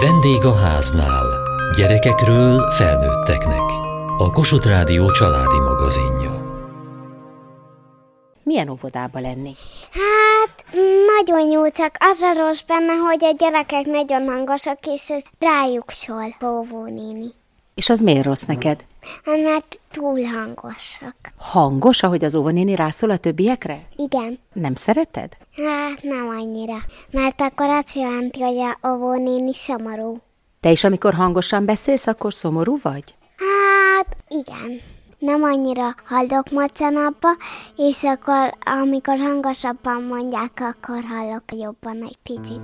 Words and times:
Vendég 0.00 0.44
a 0.44 0.54
háznál. 0.54 1.26
Gyerekekről 1.76 2.70
felnőtteknek. 2.70 3.70
A 4.18 4.30
Kossuth 4.32 4.66
Rádió 4.66 5.10
családi 5.10 5.58
magazinja. 5.58 6.30
Milyen 8.42 8.68
óvodába 8.68 9.20
lenni? 9.20 9.54
Hát, 9.90 10.64
nagyon 11.16 11.50
jó, 11.50 11.68
csak 11.68 11.96
az 11.98 12.22
a 12.22 12.34
rossz 12.36 12.60
benne, 12.60 12.92
hogy 12.92 13.24
a 13.24 13.34
gyerekek 13.38 13.86
nagyon 13.86 14.28
hangosak, 14.28 14.78
és 14.86 15.10
rájuk 15.38 15.90
szól, 15.90 16.36
óvónéni. 16.44 17.32
És 17.74 17.88
az 17.88 18.00
miért 18.00 18.24
rossz 18.24 18.42
neked? 18.42 18.84
Hát, 19.24 19.42
mert 19.42 19.78
túl 19.94 20.22
hangosak. 20.22 21.14
Hangos, 21.36 22.02
ahogy 22.02 22.24
az 22.24 22.34
óvonéni 22.34 22.74
rászól 22.74 23.10
a 23.10 23.16
többiekre? 23.16 23.82
Igen. 23.96 24.38
Nem 24.52 24.74
szereted? 24.74 25.36
Hát 25.56 26.02
nem 26.02 26.28
annyira, 26.28 26.76
mert 27.10 27.40
akkor 27.40 27.68
azt 27.68 27.94
jelenti, 27.94 28.42
hogy 28.42 28.58
a 28.58 28.88
óvónéni 28.88 29.54
szomorú. 29.54 30.20
Te 30.60 30.70
is, 30.70 30.84
amikor 30.84 31.14
hangosan 31.14 31.64
beszélsz, 31.64 32.06
akkor 32.06 32.34
szomorú 32.34 32.78
vagy? 32.82 33.14
Hát 33.36 34.16
igen. 34.28 34.80
Nem 35.18 35.42
annyira 35.42 35.94
hallok 36.04 36.50
mostanapba, 36.50 37.28
és 37.76 38.02
akkor 38.02 38.54
amikor 38.80 39.18
hangosabban 39.18 40.02
mondják, 40.02 40.52
akkor 40.60 41.02
hallok 41.08 41.42
jobban 41.52 42.02
egy 42.02 42.18
picit. 42.22 42.60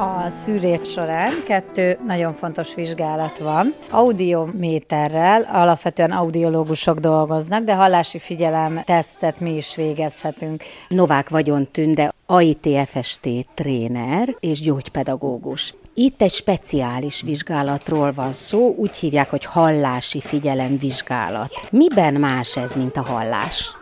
A 0.00 0.30
szűrés 0.30 0.90
során 0.90 1.32
kettő 1.46 1.98
nagyon 2.06 2.32
fontos 2.32 2.74
vizsgálat 2.74 3.38
van. 3.38 3.74
Audiométerrel 3.90 5.48
alapvetően 5.52 6.10
audiológusok 6.10 6.98
dolgoznak, 6.98 7.64
de 7.64 7.74
hallási 7.74 8.18
figyelem 8.18 8.82
tesztet 8.84 9.40
mi 9.40 9.54
is 9.54 9.76
végezhetünk. 9.76 10.62
Novák 10.88 11.28
Vagyon 11.28 11.68
Tünde, 11.72 12.12
AITFST 12.26 13.28
tréner 13.54 14.36
és 14.40 14.60
gyógypedagógus. 14.60 15.74
Itt 15.94 16.22
egy 16.22 16.32
speciális 16.32 17.22
vizsgálatról 17.22 18.12
van 18.12 18.32
szó, 18.32 18.74
úgy 18.76 18.96
hívják, 18.96 19.30
hogy 19.30 19.44
hallási 19.44 20.20
figyelem 20.20 20.76
vizsgálat. 20.76 21.50
Miben 21.70 22.14
más 22.14 22.56
ez, 22.56 22.76
mint 22.76 22.96
a 22.96 23.02
hallás? 23.02 23.77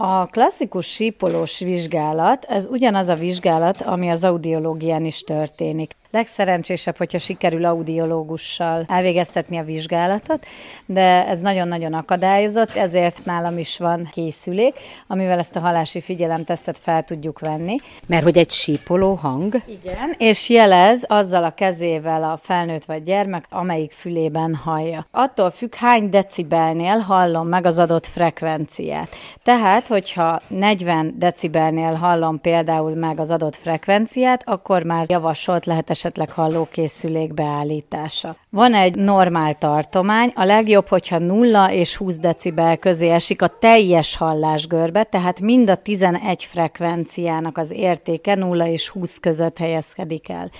A 0.00 0.26
klasszikus 0.26 0.86
sípolós 0.86 1.58
vizsgálat, 1.58 2.44
ez 2.44 2.66
ugyanaz 2.66 3.08
a 3.08 3.14
vizsgálat, 3.14 3.82
ami 3.82 4.08
az 4.10 4.24
audiológián 4.24 5.04
is 5.04 5.20
történik. 5.20 5.96
Legszerencsésebb, 6.10 6.96
hogyha 6.96 7.18
sikerül 7.18 7.64
audiológussal 7.64 8.84
elvégeztetni 8.88 9.58
a 9.58 9.62
vizsgálatot, 9.62 10.46
de 10.86 11.26
ez 11.26 11.40
nagyon-nagyon 11.40 11.92
akadályozott, 11.94 12.76
ezért 12.76 13.24
nálam 13.24 13.58
is 13.58 13.78
van 13.78 14.08
készülék, 14.12 14.74
amivel 15.06 15.38
ezt 15.38 15.56
a 15.56 15.60
halási 15.60 16.00
figyelemtesztet 16.00 16.78
fel 16.78 17.02
tudjuk 17.02 17.38
venni. 17.38 17.76
Mert 18.06 18.22
hogy 18.22 18.38
egy 18.38 18.50
sípoló 18.50 19.14
hang? 19.14 19.54
Igen, 19.66 20.14
és 20.18 20.48
jelez 20.48 21.04
azzal 21.06 21.44
a 21.44 21.54
kezével 21.54 22.24
a 22.24 22.38
felnőtt 22.42 22.84
vagy 22.84 23.02
gyermek, 23.02 23.44
amelyik 23.50 23.92
fülében 23.92 24.54
hallja. 24.54 25.06
Attól 25.10 25.50
függ, 25.50 25.74
hány 25.74 26.08
decibelnél 26.10 26.98
hallom 26.98 27.48
meg 27.48 27.66
az 27.66 27.78
adott 27.78 28.06
frekvenciát. 28.06 29.16
Tehát, 29.42 29.86
hogyha 29.86 30.40
40 30.48 31.14
decibelnél 31.18 31.92
hallom 31.94 32.40
például 32.40 32.94
meg 32.94 33.20
az 33.20 33.30
adott 33.30 33.56
frekvenciát, 33.56 34.42
akkor 34.46 34.82
már 34.82 35.04
javasolt 35.08 35.66
lehet 35.66 35.90
esetleg 35.98 36.30
hallókészülék 36.30 37.34
beállítása. 37.34 38.36
Van 38.50 38.74
egy 38.74 38.94
normál 38.94 39.58
tartomány, 39.58 40.32
a 40.34 40.44
legjobb, 40.44 40.88
hogyha 40.88 41.18
0 41.18 41.72
és 41.72 41.96
20 41.96 42.16
decibel 42.16 42.76
közé 42.76 43.10
esik 43.10 43.42
a 43.42 43.58
teljes 43.58 44.16
hallásgörbe, 44.16 45.04
tehát 45.04 45.40
mind 45.40 45.70
a 45.70 45.76
11 45.76 46.44
frekvenciának 46.44 47.58
az 47.58 47.70
értéke 47.70 48.34
0 48.34 48.68
és 48.68 48.88
20 48.88 49.18
között 49.20 49.58
helyezkedik 49.58 50.28
el. 50.28 50.50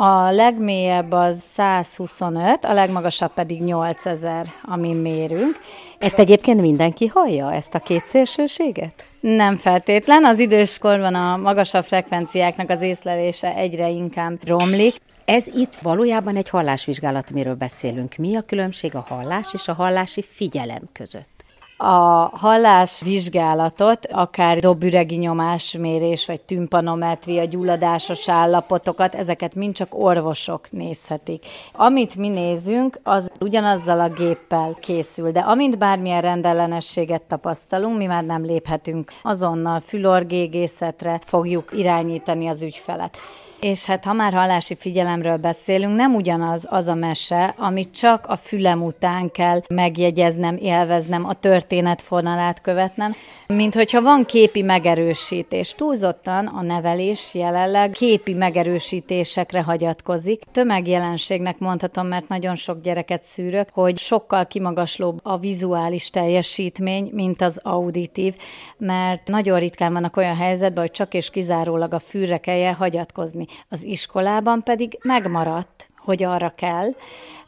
A 0.00 0.30
legmélyebb 0.30 1.12
az 1.12 1.44
125, 1.52 2.64
a 2.64 2.72
legmagasabb 2.72 3.32
pedig 3.32 3.62
8000, 3.62 4.46
amin 4.62 4.96
mérünk. 4.96 5.58
Ezt 5.98 6.18
egyébként 6.18 6.60
mindenki 6.60 7.06
hallja, 7.06 7.52
ezt 7.52 7.74
a 7.74 7.78
két 7.78 8.06
szélsőséget? 8.06 9.06
Nem 9.20 9.56
feltétlen. 9.56 10.24
Az 10.24 10.38
időskorban 10.38 11.14
a 11.14 11.36
magasabb 11.36 11.84
frekvenciáknak 11.84 12.70
az 12.70 12.82
észlelése 12.82 13.54
egyre 13.54 13.88
inkább 13.88 14.48
romlik. 14.48 14.96
Ez 15.24 15.46
itt 15.46 15.74
valójában 15.74 16.36
egy 16.36 16.48
hallásvizsgálat, 16.48 17.30
miről 17.30 17.54
beszélünk. 17.54 18.16
Mi 18.16 18.36
a 18.36 18.42
különbség 18.42 18.94
a 18.94 19.04
hallás 19.08 19.46
és 19.52 19.68
a 19.68 19.72
hallási 19.72 20.22
figyelem 20.22 20.82
között? 20.92 21.37
A 21.80 22.30
hallás 22.36 23.00
vizsgálatot, 23.02 24.06
akár 24.06 24.58
dobüregi 24.58 25.16
nyomásmérés, 25.16 26.26
vagy 26.26 26.40
tümpanometria, 26.40 27.44
gyulladásos 27.44 28.28
állapotokat, 28.28 29.14
ezeket 29.14 29.54
mind 29.54 29.74
csak 29.74 29.88
orvosok 29.98 30.70
nézhetik. 30.70 31.46
Amit 31.72 32.16
mi 32.16 32.28
nézünk, 32.28 32.98
az 33.02 33.30
ugyanazzal 33.40 34.00
a 34.00 34.08
géppel 34.08 34.76
készül, 34.80 35.30
de 35.30 35.40
amint 35.40 35.78
bármilyen 35.78 36.20
rendellenességet 36.20 37.22
tapasztalunk, 37.22 37.96
mi 37.96 38.06
már 38.06 38.24
nem 38.24 38.44
léphetünk 38.44 39.12
azonnal 39.22 39.80
fülorgégészetre 39.80 41.20
fogjuk 41.24 41.70
irányítani 41.72 42.48
az 42.48 42.62
ügyfelet. 42.62 43.16
És 43.60 43.84
hát 43.84 44.04
ha 44.04 44.12
már 44.12 44.32
hallási 44.32 44.76
figyelemről 44.76 45.36
beszélünk, 45.36 45.96
nem 45.96 46.14
ugyanaz 46.14 46.66
az 46.68 46.88
a 46.88 46.94
mese, 46.94 47.54
amit 47.56 47.94
csak 47.94 48.26
a 48.26 48.36
fülem 48.36 48.82
után 48.82 49.30
kell 49.30 49.60
megjegyeznem, 49.68 50.56
élveznem, 50.56 51.26
a 51.26 51.34
történetfonalát 51.34 52.60
követnem, 52.60 53.14
mint 53.46 53.74
hogyha 53.74 54.02
van 54.02 54.24
képi 54.24 54.62
megerősítés. 54.62 55.74
Túlzottan 55.74 56.46
a 56.46 56.62
nevelés 56.62 57.34
jelenleg 57.34 57.90
képi 57.90 58.34
megerősítésekre 58.34 59.62
hagyatkozik. 59.62 60.42
Tömegjelenségnek 60.52 61.58
mondhatom, 61.58 62.06
mert 62.06 62.28
nagyon 62.28 62.54
sok 62.54 62.80
gyereket 62.82 63.22
szűrök, 63.24 63.68
hogy 63.72 63.98
sokkal 63.98 64.46
kimagaslóbb 64.46 65.20
a 65.22 65.38
vizuális 65.38 66.10
teljesítmény, 66.10 67.10
mint 67.12 67.42
az 67.42 67.60
auditív, 67.62 68.34
mert 68.76 69.28
nagyon 69.28 69.58
ritkán 69.58 69.92
vannak 69.92 70.16
olyan 70.16 70.36
helyzetben, 70.36 70.82
hogy 70.82 70.92
csak 70.92 71.14
és 71.14 71.30
kizárólag 71.30 71.94
a 71.94 71.98
fűre 71.98 72.38
kelljen 72.38 72.74
hagyatkozni. 72.74 73.46
Az 73.68 73.82
iskolában 73.82 74.62
pedig 74.62 74.98
megmaradt, 75.02 75.88
hogy 75.96 76.22
arra 76.22 76.52
kell, 76.56 76.94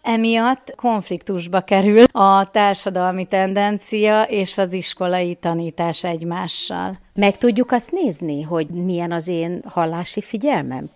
emiatt 0.02 0.74
konfliktusba 0.76 1.60
kerül 1.60 2.04
a 2.12 2.50
társadalmi 2.50 3.24
tendencia 3.24 4.22
és 4.22 4.58
az 4.58 4.72
iskolai 4.72 5.34
tanítás 5.34 6.04
egymással. 6.04 6.98
Meg 7.14 7.38
tudjuk 7.38 7.72
azt 7.72 7.92
nézni, 7.92 8.42
hogy 8.42 8.66
milyen 8.68 9.12
az 9.12 9.28
én 9.28 9.62
hallási 9.66 10.20
figyelmem? 10.20 10.90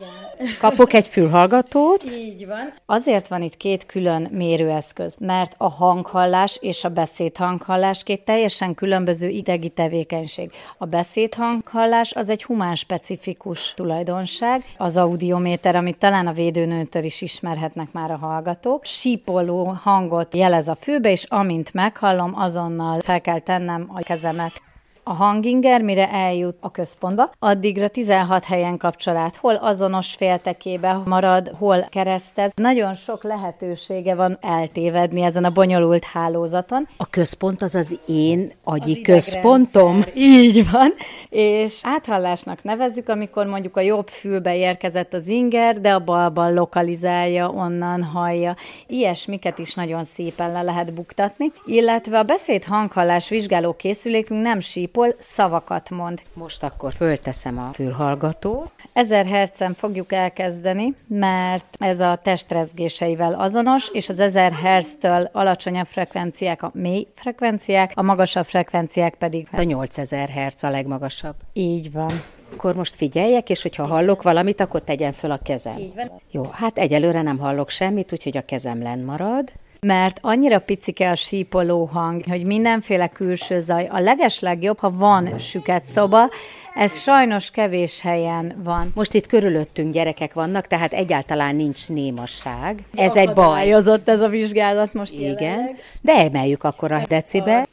Kapok 0.60 0.92
egy 0.92 1.06
fülhallgatót? 1.06 2.04
Így 2.16 2.46
van. 2.46 2.74
Azért 2.86 3.28
van 3.28 3.42
itt 3.42 3.56
két 3.56 3.86
külön 3.86 4.28
mérőeszköz, 4.32 5.16
mert 5.18 5.54
a 5.58 5.68
hanghallás 5.68 6.58
és 6.60 6.84
a 6.84 6.88
beszédhanghallás 6.88 8.02
két 8.02 8.24
teljesen 8.24 8.74
különböző 8.74 9.28
idegi 9.28 9.68
tevékenység. 9.68 10.50
A 10.78 10.86
beszédhanghallás 10.86 12.12
az 12.12 12.28
egy 12.28 12.44
humán 12.44 12.74
specifikus 12.74 13.74
tulajdonság, 13.74 14.64
az 14.78 14.96
audiométer, 14.96 15.76
amit 15.76 15.98
talán 15.98 16.26
a 16.26 16.32
védőnőtől 16.32 17.04
is 17.04 17.22
ismerhetnek 17.22 17.92
már 17.92 18.10
a 18.10 18.16
hallgatók, 18.16 18.84
sípoló 18.94 19.76
hangot 19.82 20.34
jelez 20.34 20.68
a 20.68 20.74
fülbe, 20.74 21.10
és 21.10 21.24
amint 21.24 21.72
meghallom, 21.72 22.32
azonnal 22.36 23.00
fel 23.00 23.20
kell 23.20 23.40
tennem 23.40 23.90
a 23.94 23.98
kezemet 23.98 24.62
a 25.04 25.12
hanginger, 25.12 25.82
mire 25.82 26.10
eljut 26.10 26.56
a 26.60 26.70
központba, 26.70 27.30
addigra 27.38 27.88
16 27.88 28.44
helyen 28.44 28.76
kapcsolát, 28.76 29.36
hol 29.36 29.54
azonos 29.54 30.14
féltekébe 30.14 31.00
marad, 31.04 31.52
hol 31.58 31.86
keresztez. 31.90 32.52
Nagyon 32.54 32.94
sok 32.94 33.22
lehetősége 33.22 34.14
van 34.14 34.38
eltévedni 34.40 35.22
ezen 35.22 35.44
a 35.44 35.50
bonyolult 35.50 36.04
hálózaton. 36.04 36.88
A 36.96 37.06
központ 37.06 37.62
az 37.62 37.74
az 37.74 37.98
én 38.06 38.50
agyi 38.64 38.92
az 38.92 39.00
központom? 39.02 40.00
Így 40.14 40.70
van. 40.70 40.94
És 41.28 41.80
áthallásnak 41.82 42.62
nevezzük, 42.62 43.08
amikor 43.08 43.46
mondjuk 43.46 43.76
a 43.76 43.80
jobb 43.80 44.08
fülbe 44.08 44.56
érkezett 44.56 45.14
az 45.14 45.28
inger, 45.28 45.80
de 45.80 45.92
a 45.92 46.04
balban 46.04 46.54
lokalizálja, 46.54 47.50
onnan 47.50 48.02
hallja. 48.02 48.56
Ilyesmiket 48.86 49.58
is 49.58 49.74
nagyon 49.74 50.04
szépen 50.14 50.52
le 50.52 50.62
lehet 50.62 50.94
buktatni. 50.94 51.52
Illetve 51.66 52.18
a 52.18 52.22
beszéd 52.22 52.64
hanghallás 52.64 53.28
vizsgáló 53.28 53.72
készülékünk 53.76 54.42
nem 54.42 54.60
síp 54.60 54.93
sípol, 54.94 55.14
szavakat 55.18 55.90
mond. 55.90 56.22
Most 56.32 56.62
akkor 56.62 56.92
fölteszem 56.92 57.58
a 57.58 57.72
fülhallgatót. 57.72 58.70
1000 58.92 59.26
hercen 59.26 59.74
fogjuk 59.74 60.12
elkezdeni, 60.12 60.94
mert 61.06 61.76
ez 61.78 62.00
a 62.00 62.20
testrezgéseivel 62.22 63.34
azonos, 63.34 63.88
és 63.92 64.08
az 64.08 64.20
1000 64.20 64.52
hertztől 64.52 65.30
alacsonyabb 65.32 65.86
frekvenciák 65.86 66.62
a 66.62 66.70
mély 66.74 67.06
frekvenciák, 67.14 67.92
a 67.94 68.02
magasabb 68.02 68.46
frekvenciák 68.46 69.14
pedig... 69.14 69.48
A 69.52 69.62
8000 69.62 70.28
hertz 70.28 70.64
a 70.64 70.70
legmagasabb. 70.70 71.34
Így 71.52 71.92
van. 71.92 72.10
Akkor 72.52 72.74
most 72.74 72.94
figyeljek, 72.94 73.50
és 73.50 73.62
hogyha 73.62 73.86
hallok 73.86 74.22
valamit, 74.22 74.60
akkor 74.60 74.80
tegyen 74.82 75.12
föl 75.12 75.30
a 75.30 75.38
kezem. 75.38 75.78
Így 75.78 75.94
van. 75.94 76.20
Jó, 76.30 76.44
hát 76.52 76.78
egyelőre 76.78 77.22
nem 77.22 77.38
hallok 77.38 77.70
semmit, 77.70 78.12
úgyhogy 78.12 78.36
a 78.36 78.44
kezem 78.44 78.82
len 78.82 78.98
marad. 78.98 79.52
Mert 79.84 80.18
annyira 80.22 80.58
picike 80.58 81.10
a 81.10 81.14
sípoló 81.14 81.84
hang, 81.84 82.24
hogy 82.24 82.44
mindenféle 82.44 83.08
külső 83.08 83.60
zaj. 83.60 83.86
A 83.86 83.98
leges 83.98 84.40
legjobb, 84.40 84.78
ha 84.78 84.90
van 84.90 85.38
süket 85.38 85.84
szoba, 85.84 86.28
ez 86.74 87.00
sajnos 87.00 87.50
kevés 87.50 88.00
helyen 88.00 88.54
van. 88.62 88.90
Most 88.94 89.14
itt 89.14 89.26
körülöttünk 89.26 89.92
gyerekek 89.92 90.32
vannak, 90.32 90.66
tehát 90.66 90.92
egyáltalán 90.92 91.56
nincs 91.56 91.88
némasság. 91.88 92.84
Ez 92.94 93.16
egy 93.16 93.32
baj. 93.32 93.72
ez 94.04 94.20
a 94.20 94.28
vizsgálat 94.28 94.94
most 94.94 95.12
Igen, 95.12 95.36
jelenleg. 95.36 95.78
de 96.00 96.12
emeljük 96.12 96.64
akkor 96.64 96.92
a 96.92 97.02
decibe. 97.08 97.66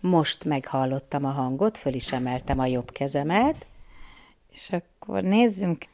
Most 0.00 0.44
meghallottam 0.44 1.24
a 1.24 1.30
hangot, 1.30 1.78
föl 1.78 1.94
is 1.94 2.12
emeltem 2.12 2.58
a 2.58 2.66
jobb 2.66 2.92
kezemet. 2.92 3.66
És 4.52 4.70
akkor 4.70 5.22
nézzünk 5.22 5.84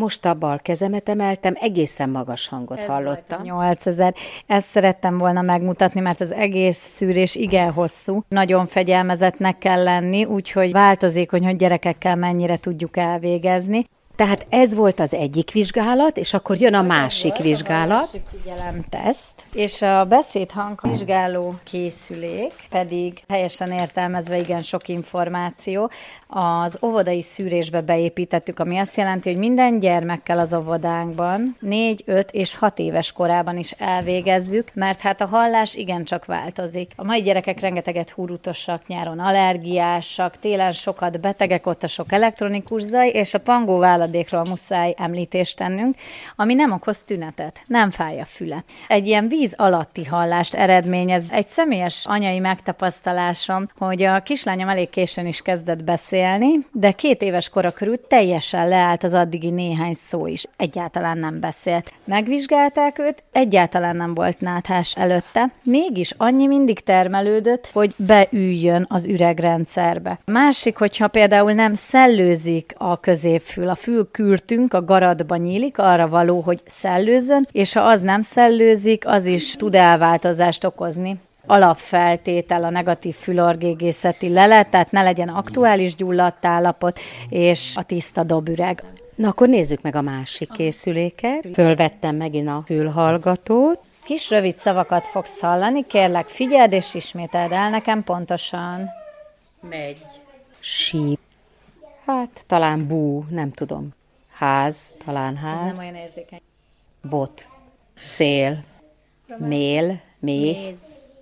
most 0.00 0.24
a 0.24 0.34
bal 0.34 0.58
kezemet 0.58 1.08
emeltem, 1.08 1.54
egészen 1.60 2.10
magas 2.10 2.48
hangot 2.48 2.78
Ez 2.78 2.86
hallottam. 2.86 3.42
8000. 3.42 4.14
Ezt 4.46 4.68
szerettem 4.68 5.18
volna 5.18 5.42
megmutatni, 5.42 6.00
mert 6.00 6.20
az 6.20 6.32
egész 6.32 6.78
szűrés 6.78 7.34
igen 7.34 7.72
hosszú. 7.72 8.24
Nagyon 8.28 8.66
fegyelmezetnek 8.66 9.58
kell 9.58 9.82
lenni, 9.82 10.24
úgyhogy 10.24 10.72
változik, 10.72 11.30
hogy 11.30 11.56
gyerekekkel 11.56 12.16
mennyire 12.16 12.56
tudjuk 12.56 12.96
elvégezni. 12.96 13.86
Tehát 14.20 14.46
ez 14.48 14.74
volt 14.74 15.00
az 15.00 15.14
egyik 15.14 15.50
vizsgálat, 15.50 16.16
és 16.16 16.34
akkor 16.34 16.56
jön 16.56 16.74
a 16.74 16.82
másik 16.82 17.36
vizsgálat. 17.36 18.10
A 18.12 18.18
figyelemteszt, 18.30 19.32
és 19.52 19.82
a 19.82 20.04
beszédhang 20.04 20.80
vizsgáló 20.82 21.54
készülék 21.64 22.52
pedig 22.70 23.22
helyesen 23.28 23.72
értelmezve 23.72 24.36
igen 24.36 24.62
sok 24.62 24.88
információ. 24.88 25.90
Az 26.26 26.78
óvodai 26.82 27.22
szűrésbe 27.22 27.80
beépítettük, 27.80 28.58
ami 28.58 28.78
azt 28.78 28.96
jelenti, 28.96 29.28
hogy 29.28 29.38
minden 29.38 29.78
gyermekkel 29.78 30.38
az 30.38 30.54
óvodánkban 30.54 31.56
4, 31.60 32.02
5 32.06 32.30
és 32.30 32.56
6 32.56 32.78
éves 32.78 33.12
korában 33.12 33.58
is 33.58 33.70
elvégezzük, 33.70 34.70
mert 34.74 35.00
hát 35.00 35.20
a 35.20 35.26
hallás 35.26 35.74
igencsak 35.74 36.24
változik. 36.24 36.92
A 36.96 37.04
mai 37.04 37.22
gyerekek 37.22 37.60
rengeteget 37.60 38.10
húrutosak, 38.10 38.86
nyáron 38.86 39.18
allergiásak, 39.18 40.38
télen 40.38 40.72
sokat 40.72 41.20
betegek, 41.20 41.66
ott 41.66 41.82
a 41.82 41.86
sok 41.86 42.12
elektronikus 42.12 42.82
zaj, 42.82 43.08
és 43.08 43.34
a 43.34 43.40
pangó 43.40 43.78
váladékról 44.10 44.44
muszáj 44.48 44.94
említést 44.96 45.56
tennünk, 45.56 45.96
ami 46.36 46.54
nem 46.54 46.72
okoz 46.72 47.04
tünetet, 47.04 47.62
nem 47.66 47.90
fáj 47.90 48.20
a 48.20 48.24
füle. 48.24 48.64
Egy 48.88 49.06
ilyen 49.06 49.28
víz 49.28 49.54
alatti 49.56 50.04
hallást 50.04 50.54
eredményez. 50.54 51.24
Egy 51.30 51.46
személyes 51.46 52.06
anyai 52.06 52.38
megtapasztalásom, 52.38 53.68
hogy 53.78 54.02
a 54.02 54.22
kislányom 54.22 54.68
elég 54.68 54.90
későn 54.90 55.26
is 55.26 55.42
kezdett 55.42 55.84
beszélni, 55.84 56.66
de 56.72 56.92
két 56.92 57.22
éves 57.22 57.48
kora 57.48 57.70
körül 57.70 58.06
teljesen 58.06 58.68
leállt 58.68 59.04
az 59.04 59.12
addigi 59.12 59.50
néhány 59.50 59.94
szó 59.94 60.26
is. 60.26 60.44
Egyáltalán 60.56 61.18
nem 61.18 61.40
beszélt. 61.40 61.92
Megvizsgálták 62.04 62.98
őt, 62.98 63.22
egyáltalán 63.32 63.96
nem 63.96 64.14
volt 64.14 64.40
náthás 64.40 64.96
előtte, 64.96 65.50
mégis 65.62 66.14
annyi 66.16 66.46
mindig 66.46 66.80
termelődött, 66.80 67.70
hogy 67.72 67.94
beüljön 67.96 68.86
az 68.88 69.06
üregrendszerbe. 69.06 70.18
Másik, 70.24 70.76
hogyha 70.76 71.08
például 71.08 71.52
nem 71.52 71.74
szellőzik 71.74 72.74
a 72.78 73.00
középfül, 73.00 73.68
a 73.68 73.74
fülkürtünk 74.00 74.74
a 74.74 74.84
garadba 74.84 75.36
nyílik, 75.36 75.78
arra 75.78 76.08
való, 76.08 76.40
hogy 76.40 76.60
szellőzön, 76.66 77.46
és 77.52 77.72
ha 77.72 77.80
az 77.80 78.00
nem 78.00 78.20
szellőzik, 78.20 79.06
az 79.06 79.26
is 79.26 79.52
tud 79.52 79.74
elváltozást 79.74 80.64
okozni 80.64 81.18
alapfeltétel 81.46 82.64
a 82.64 82.70
negatív 82.70 83.14
fülorgégészeti 83.14 84.28
lelet, 84.28 84.68
tehát 84.68 84.90
ne 84.90 85.02
legyen 85.02 85.28
aktuális 85.28 85.94
gyulladt 85.94 86.44
állapot, 86.44 87.00
és 87.28 87.72
a 87.76 87.82
tiszta 87.82 88.22
dobüreg. 88.22 88.84
Na 89.14 89.28
akkor 89.28 89.48
nézzük 89.48 89.82
meg 89.82 89.96
a 89.96 90.00
másik 90.00 90.50
készüléket. 90.50 91.48
Fölvettem 91.52 92.16
megint 92.16 92.48
a 92.48 92.62
fülhallgatót. 92.66 93.78
Kis 94.04 94.30
rövid 94.30 94.56
szavakat 94.56 95.06
fogsz 95.06 95.40
hallani, 95.40 95.86
kérlek 95.86 96.28
figyeld 96.28 96.72
és 96.72 96.94
ismételd 96.94 97.52
el 97.52 97.70
nekem 97.70 98.04
pontosan. 98.04 98.88
Megy. 99.68 100.02
Síp. 100.60 101.18
Hát 102.10 102.44
talán 102.46 102.86
bú, 102.86 103.24
nem 103.28 103.50
tudom. 103.50 103.88
Ház, 104.30 104.94
talán 105.04 105.36
ház. 105.36 105.68
Ez 105.70 105.76
nem 105.76 105.86
olyan 105.86 106.02
érzékeny. 106.02 106.40
Bot. 107.02 107.48
Szél. 107.98 108.64
Mél. 109.38 110.00
Méh. 110.18 110.56
Méz. 110.56 110.76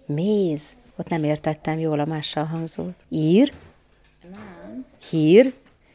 Méz. 0.06 0.76
Ott 0.96 1.08
nem 1.08 1.25
értettem 1.25 1.79
jól 1.79 1.99
a 1.99 2.05
mással 2.05 2.44
hangzót. 2.44 2.94
Ír. 3.08 3.52
Nem. 4.31 4.87
Hír. 5.11 5.55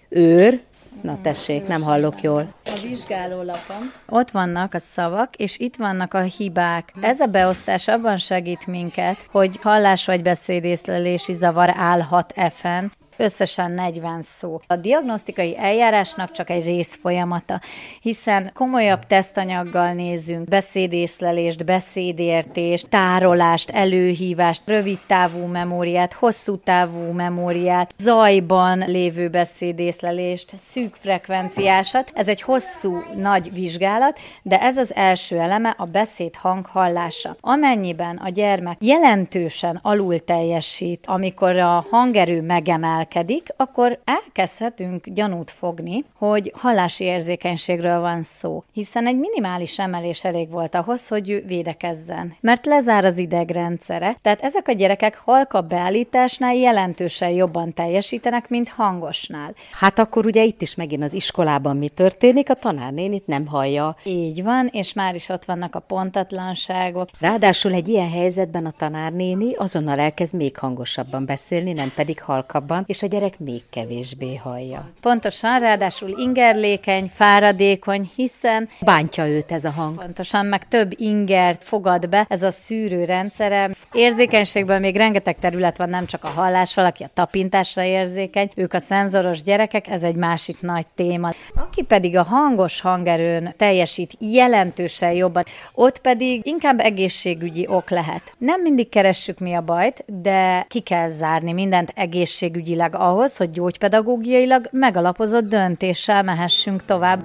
Őr. 0.10 0.62
Na 1.02 1.22
tessék, 1.22 1.68
nem 1.68 1.82
hallok 1.82 2.22
jól. 2.22 2.54
A 2.66 2.80
vizsgálólapon 2.82 3.94
ott 4.10 4.32
vannak 4.32 4.74
a 4.74 4.80
szavak, 4.80 5.36
és 5.36 5.58
itt 5.58 5.76
vannak 5.76 6.14
a 6.14 6.22
hibák. 6.22 6.94
Ez 7.02 7.20
a 7.20 7.26
beosztás 7.26 7.88
abban 7.88 8.18
segít 8.18 8.68
minket, 8.68 9.26
hogy 9.32 9.60
hallás 9.62 10.06
vagy 10.06 10.22
beszédészlelési 10.22 11.34
zavar 11.34 11.74
állhat 11.78 12.34
efen, 12.36 12.92
összesen 13.24 13.72
40 13.72 14.22
szó. 14.38 14.60
A 14.68 14.76
diagnosztikai 14.76 15.58
eljárásnak 15.58 16.32
csak 16.32 16.50
egy 16.50 16.66
rész 16.66 16.96
folyamata, 17.02 17.62
hiszen 18.02 18.52
komolyabb 18.54 19.06
tesztanyaggal 19.06 19.94
nézünk 19.94 20.48
beszédészlelést, 20.48 21.66
beszédértést, 21.66 22.90
tárolást, 22.90 23.70
előhívást, 23.70 24.62
rövid 24.66 25.00
távú 25.08 25.46
memóriát, 25.46 26.14
hosszú 26.14 26.58
távú 26.58 27.12
memóriát, 27.12 27.94
zajban 27.98 28.84
lévő 28.88 29.30
beszédészlelést, 29.30 30.54
szűk 30.58 30.96
frekvenciásat. 30.96 32.12
Ez 32.14 32.28
egy 32.28 32.42
hosszú, 32.42 33.04
nagy 33.16 33.54
vizsgálat, 33.54 34.20
de 34.42 34.62
ez 34.62 34.78
az 34.78 34.96
első 34.96 35.38
eleme 35.38 35.76
a 35.78 35.86
beszéd 35.86 36.36
hang 36.36 36.66
hallása. 36.66 37.36
Amennyiben 37.40 38.18
a 38.18 38.30
gyermek 38.30 38.78
jelentősen 38.80 39.80
alul 39.82 40.20
teljesít, 40.24 41.06
amikor 41.06 41.58
a 41.58 41.86
hangerő 41.90 42.42
megemel, 42.42 43.06
emelkedik, 43.14 43.48
akkor 43.58 44.00
elkezdhetünk 44.04 45.08
gyanút 45.08 45.52
fogni, 45.52 46.06
hogy 46.18 46.54
hallási 46.56 47.04
érzékenységről 47.04 48.00
van 48.00 48.24
szó, 48.24 48.64
hiszen 48.74 49.08
egy 49.08 49.18
minimális 49.18 49.80
emelés 49.80 50.24
elég 50.24 50.50
volt 50.50 50.76
ahhoz, 50.76 51.08
hogy 51.08 51.30
ő 51.30 51.44
védekezzen, 51.48 52.36
mert 52.40 52.66
lezár 52.66 53.06
az 53.06 53.18
idegrendszere, 53.18 54.18
tehát 54.22 54.42
ezek 54.42 54.68
a 54.68 54.72
gyerekek 54.72 55.18
halkabb 55.18 55.70
beállításnál 55.70 56.56
jelentősen 56.56 57.30
jobban 57.30 57.74
teljesítenek, 57.74 58.50
mint 58.50 58.70
hangosnál. 58.70 59.54
Hát 59.72 60.00
akkor 60.00 60.26
ugye 60.26 60.44
itt 60.44 60.62
is 60.62 60.76
megint 60.76 61.04
az 61.04 61.14
iskolában 61.14 61.78
mi 61.78 61.90
történik, 61.90 62.50
a 62.50 62.54
tanárnénit 62.54 63.28
nem 63.28 63.46
hallja. 63.46 63.96
Így 64.04 64.44
van, 64.44 64.70
és 64.72 64.94
már 64.94 65.16
is 65.16 65.30
ott 65.30 65.46
vannak 65.46 65.76
a 65.76 65.80
pontatlanságok. 65.80 67.10
Ráadásul 67.20 67.74
egy 67.74 67.88
ilyen 67.88 68.10
helyzetben 68.10 68.66
a 68.66 68.72
tanárnéni 68.72 69.54
azonnal 69.56 70.00
elkezd 70.00 70.36
még 70.36 70.58
hangosabban 70.58 71.26
beszélni, 71.26 71.74
nem 71.74 71.92
pedig 71.96 72.22
halkabban, 72.22 72.84
és 72.94 73.04
a 73.04 73.08
gyerek 73.08 73.40
még 73.40 73.62
kevésbé 73.70 74.36
hallja. 74.36 74.90
Pontosan, 75.02 75.60
ráadásul 75.60 76.20
ingerlékeny, 76.20 77.12
fáradékony, 77.14 78.10
hiszen 78.16 78.70
bántja 78.82 79.28
őt 79.28 79.52
ez 79.52 79.66
a 79.66 79.72
hang. 79.72 80.00
Pontosan, 80.00 80.46
meg 80.46 80.68
több 80.68 80.92
ingert 80.96 81.64
fogad 81.64 82.10
be 82.10 82.26
ez 82.30 82.44
a 82.44 82.52
szűrő 82.52 83.04
rendszere. 83.04 83.70
Érzékenységben 83.92 84.80
még 84.82 84.96
rengeteg 84.96 85.40
terület 85.40 85.78
van, 85.78 85.90
nem 85.90 86.06
csak 86.06 86.24
a 86.24 86.28
hallás, 86.28 86.76
valaki 86.76 87.04
a 87.04 87.10
tapintásra 87.14 87.84
érzékeny, 87.84 88.50
ők 88.56 88.74
a 88.74 88.80
szenzoros 88.80 89.44
gyerekek, 89.44 89.88
ez 89.88 90.04
egy 90.04 90.16
másik 90.16 90.62
nagy 90.62 90.86
téma. 90.96 91.30
Aki 91.56 91.84
pedig 91.84 92.18
a 92.18 92.24
hangos 92.24 92.82
hangerőn 92.82 93.54
teljesít 93.58 94.14
jelentősen 94.20 95.12
jobban, 95.12 95.44
ott 95.74 96.00
pedig 96.00 96.46
inkább 96.46 96.80
egészségügyi 96.80 97.68
ok 97.68 97.90
lehet. 97.90 98.34
Nem 98.38 98.62
mindig 98.62 98.90
keressük 98.90 99.40
mi 99.40 99.54
a 99.54 99.62
bajt, 99.62 100.04
de 100.08 100.66
ki 100.70 100.80
kell 100.80 101.10
zárni 101.10 101.54
mindent 101.54 101.94
egészségügyileg 101.96 102.82
tényleg 102.84 103.02
ahhoz, 103.02 103.38
hogy 103.38 103.50
gyógypedagógiailag 103.50 104.68
megalapozott 104.72 105.44
döntéssel 105.44 106.24
mehessünk 106.24 106.86
tovább. 106.86 107.24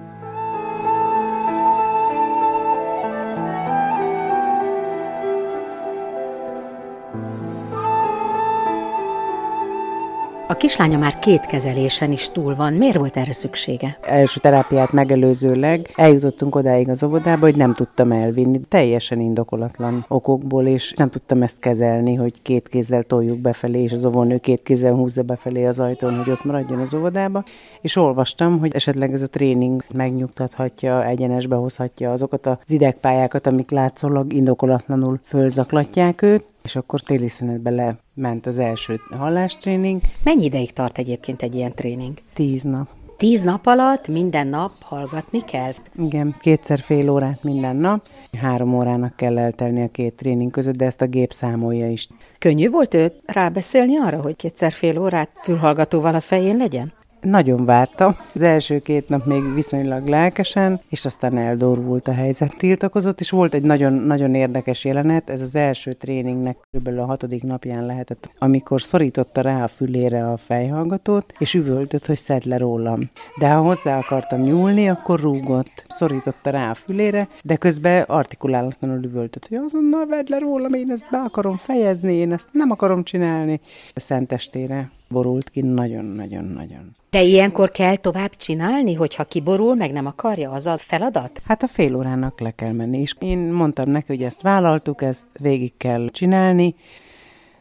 A 10.50 10.56
kislánya 10.56 10.98
már 10.98 11.18
két 11.18 11.46
kezelésen 11.46 12.12
is 12.12 12.30
túl 12.30 12.54
van. 12.54 12.72
Miért 12.72 12.96
volt 12.96 13.16
erre 13.16 13.32
szüksége? 13.32 13.98
Első 14.02 14.40
terápiát 14.40 14.92
megelőzőleg 14.92 15.90
eljutottunk 15.94 16.54
odáig 16.54 16.88
az 16.88 17.02
óvodába, 17.02 17.46
hogy 17.46 17.56
nem 17.56 17.74
tudtam 17.74 18.12
elvinni. 18.12 18.60
Teljesen 18.68 19.20
indokolatlan 19.20 20.04
okokból, 20.08 20.66
és 20.66 20.92
nem 20.96 21.10
tudtam 21.10 21.42
ezt 21.42 21.58
kezelni, 21.58 22.14
hogy 22.14 22.42
két 22.42 22.68
kézzel 22.68 23.02
toljuk 23.02 23.38
befelé, 23.38 23.82
és 23.82 23.92
az 23.92 24.04
óvónő 24.04 24.38
két 24.38 24.62
kézzel 24.62 24.92
húzza 24.92 25.22
befelé 25.22 25.66
az 25.66 25.78
ajtón, 25.78 26.16
hogy 26.16 26.30
ott 26.30 26.44
maradjon 26.44 26.80
az 26.80 26.94
óvodába. 26.94 27.44
És 27.80 27.96
olvastam, 27.96 28.58
hogy 28.58 28.74
esetleg 28.74 29.12
ez 29.12 29.22
a 29.22 29.28
tréning 29.28 29.84
megnyugtathatja, 29.92 31.06
egyenesbe 31.06 31.56
hozhatja 31.56 32.12
azokat 32.12 32.46
az 32.46 32.58
idegpályákat, 32.66 33.46
amik 33.46 33.70
látszólag 33.70 34.32
indokolatlanul 34.32 35.18
fölzaklatják 35.24 36.22
őt, 36.22 36.44
és 36.62 36.76
akkor 36.76 37.00
téli 37.00 37.28
szünetbe 37.28 37.70
lement 37.70 38.46
az 38.46 38.58
első 38.58 39.00
hallástréning. 39.10 40.00
Mennyi 40.22 40.44
ideig 40.44 40.72
tart 40.72 40.98
egyébként 40.98 41.42
egy 41.42 41.54
ilyen 41.54 41.74
tréning? 41.74 42.18
Tíz 42.34 42.62
nap. 42.62 42.88
Tíz 43.16 43.42
nap 43.42 43.66
alatt 43.66 44.08
minden 44.08 44.46
nap 44.46 44.72
hallgatni 44.82 45.44
kell? 45.44 45.72
Igen, 45.98 46.34
kétszer 46.40 46.78
fél 46.78 47.10
órát 47.10 47.42
minden 47.42 47.76
nap. 47.76 48.06
Három 48.40 48.74
órának 48.74 49.16
kell 49.16 49.38
eltelni 49.38 49.82
a 49.82 49.90
két 49.90 50.14
tréning 50.14 50.50
között, 50.50 50.76
de 50.76 50.84
ezt 50.84 51.02
a 51.02 51.06
gép 51.06 51.32
számolja 51.32 51.90
is. 51.90 52.06
Könnyű 52.38 52.70
volt 52.70 52.94
őt 52.94 53.14
rábeszélni 53.24 53.98
arra, 53.98 54.20
hogy 54.20 54.36
kétszer 54.36 54.72
fél 54.72 54.98
órát 55.00 55.30
fülhallgatóval 55.42 56.14
a 56.14 56.20
fején 56.20 56.56
legyen? 56.56 56.92
Nagyon 57.20 57.64
vártam. 57.64 58.16
Az 58.34 58.42
első 58.42 58.78
két 58.78 59.08
nap 59.08 59.26
még 59.26 59.54
viszonylag 59.54 60.06
lelkesen, 60.06 60.80
és 60.88 61.04
aztán 61.04 61.36
eldorult 61.38 62.08
a 62.08 62.12
helyzet, 62.12 62.56
tiltakozott, 62.56 63.20
és 63.20 63.30
volt 63.30 63.54
egy 63.54 63.62
nagyon-nagyon 63.62 64.34
érdekes 64.34 64.84
jelenet, 64.84 65.30
ez 65.30 65.40
az 65.40 65.54
első 65.54 65.92
tréningnek 65.92 66.56
kb. 66.76 66.88
a 66.98 67.04
hatodik 67.04 67.42
napján 67.42 67.86
lehetett, 67.86 68.30
amikor 68.38 68.82
szorította 68.82 69.40
rá 69.40 69.62
a 69.62 69.68
fülére 69.68 70.26
a 70.26 70.36
fejhallgatót, 70.36 71.32
és 71.38 71.54
üvöltött, 71.54 72.06
hogy 72.06 72.18
szedd 72.18 72.48
le 72.48 72.56
rólam. 72.56 73.00
De 73.38 73.50
ha 73.50 73.62
hozzá 73.62 73.98
akartam 73.98 74.40
nyúlni, 74.40 74.88
akkor 74.88 75.20
rúgott. 75.20 75.84
Szorította 75.88 76.50
rá 76.50 76.70
a 76.70 76.74
fülére, 76.74 77.28
de 77.42 77.56
közben 77.56 78.02
artikulálatlanul 78.02 79.04
üvöltött, 79.04 79.48
hogy 79.48 79.58
azonnal 79.66 80.06
vedd 80.06 80.26
le 80.28 80.38
rólam, 80.38 80.74
én 80.74 80.90
ezt 80.90 81.06
be 81.10 81.18
akarom 81.18 81.56
fejezni, 81.56 82.14
én 82.14 82.32
ezt 82.32 82.48
nem 82.52 82.70
akarom 82.70 83.02
csinálni. 83.02 83.60
A 83.94 84.00
szentestére 84.00 84.90
borult 85.08 85.50
ki 85.50 85.60
nagyon-nagyon-nagyon. 85.60 86.96
De 87.10 87.22
ilyenkor 87.22 87.70
kell 87.70 87.96
tovább 87.96 88.36
csinálni, 88.36 88.94
hogyha 88.94 89.24
kiborul, 89.24 89.74
meg 89.74 89.92
nem 89.92 90.06
akarja, 90.06 90.50
az 90.50 90.66
a 90.66 90.76
feladat? 90.76 91.42
Hát 91.44 91.62
a 91.62 91.68
fél 91.68 91.96
órának 91.96 92.40
le 92.40 92.50
kell 92.50 92.72
menni, 92.72 92.98
és 92.98 93.14
én 93.18 93.38
mondtam 93.38 93.90
neki, 93.90 94.06
hogy 94.06 94.22
ezt 94.22 94.42
vállaltuk, 94.42 95.02
ezt 95.02 95.26
végig 95.40 95.72
kell 95.76 96.08
csinálni, 96.08 96.74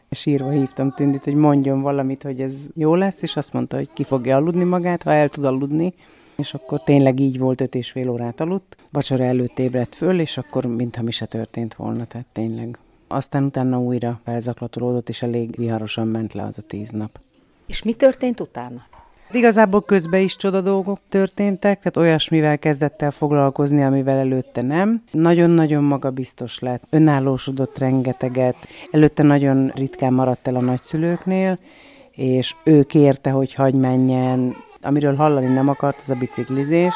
és 0.08 0.26
írva 0.26 0.50
hívtam 0.50 0.92
Tündit, 0.92 1.24
hogy 1.24 1.34
mondjon 1.34 1.80
valamit, 1.80 2.22
hogy 2.22 2.40
ez 2.40 2.66
jó 2.74 2.94
lesz, 2.94 3.22
és 3.22 3.36
azt 3.36 3.52
mondta, 3.52 3.76
hogy 3.76 3.88
ki 3.92 4.04
fogja 4.04 4.36
aludni 4.36 4.64
magát, 4.64 5.02
ha 5.02 5.12
el 5.12 5.28
tud 5.28 5.44
aludni, 5.44 5.94
és 6.36 6.54
akkor 6.54 6.82
tényleg 6.82 7.20
így 7.20 7.38
volt, 7.38 7.60
öt 7.60 7.74
és 7.74 7.90
fél 7.90 8.10
órát 8.10 8.40
aludt. 8.40 8.76
Vacsora 8.90 9.24
előtt 9.24 9.58
ébredt 9.58 9.94
föl, 9.94 10.20
és 10.20 10.36
akkor 10.36 10.64
mintha 10.64 11.02
mi 11.02 11.10
se 11.10 11.26
történt 11.26 11.74
volna, 11.74 12.04
tehát 12.04 12.26
tényleg. 12.32 12.78
Aztán 13.08 13.44
utána 13.44 13.80
újra 13.80 14.20
felzaklatolódott, 14.24 15.08
és 15.08 15.22
elég 15.22 15.56
viharosan 15.56 16.06
ment 16.06 16.32
le 16.32 16.42
az 16.42 16.58
a 16.58 16.62
tíz 16.62 16.90
nap. 16.90 17.20
És 17.66 17.82
mi 17.82 17.92
történt 17.92 18.40
utána? 18.40 18.86
Igazából 19.32 19.82
közben 19.82 20.20
is 20.20 20.36
csoda 20.36 20.60
dolgok 20.60 20.98
történtek, 21.08 21.78
tehát 21.78 21.96
olyasmivel 21.96 22.58
kezdett 22.58 23.02
el 23.02 23.10
foglalkozni, 23.10 23.82
amivel 23.82 24.18
előtte 24.18 24.62
nem. 24.62 25.02
Nagyon-nagyon 25.10 25.84
magabiztos 25.84 26.58
lett, 26.58 26.82
önállósodott 26.90 27.78
rengeteget, 27.78 28.56
előtte 28.90 29.22
nagyon 29.22 29.72
ritkán 29.74 30.12
maradt 30.12 30.48
el 30.48 30.56
a 30.56 30.60
nagyszülőknél, 30.60 31.58
és 32.10 32.54
ő 32.64 32.82
kérte, 32.82 33.30
hogy 33.30 33.54
hagy 33.54 33.74
menjen, 33.74 34.56
amiről 34.82 35.14
hallani 35.14 35.46
nem 35.46 35.68
akart, 35.68 36.00
az 36.00 36.10
a 36.10 36.14
biciklizés, 36.14 36.94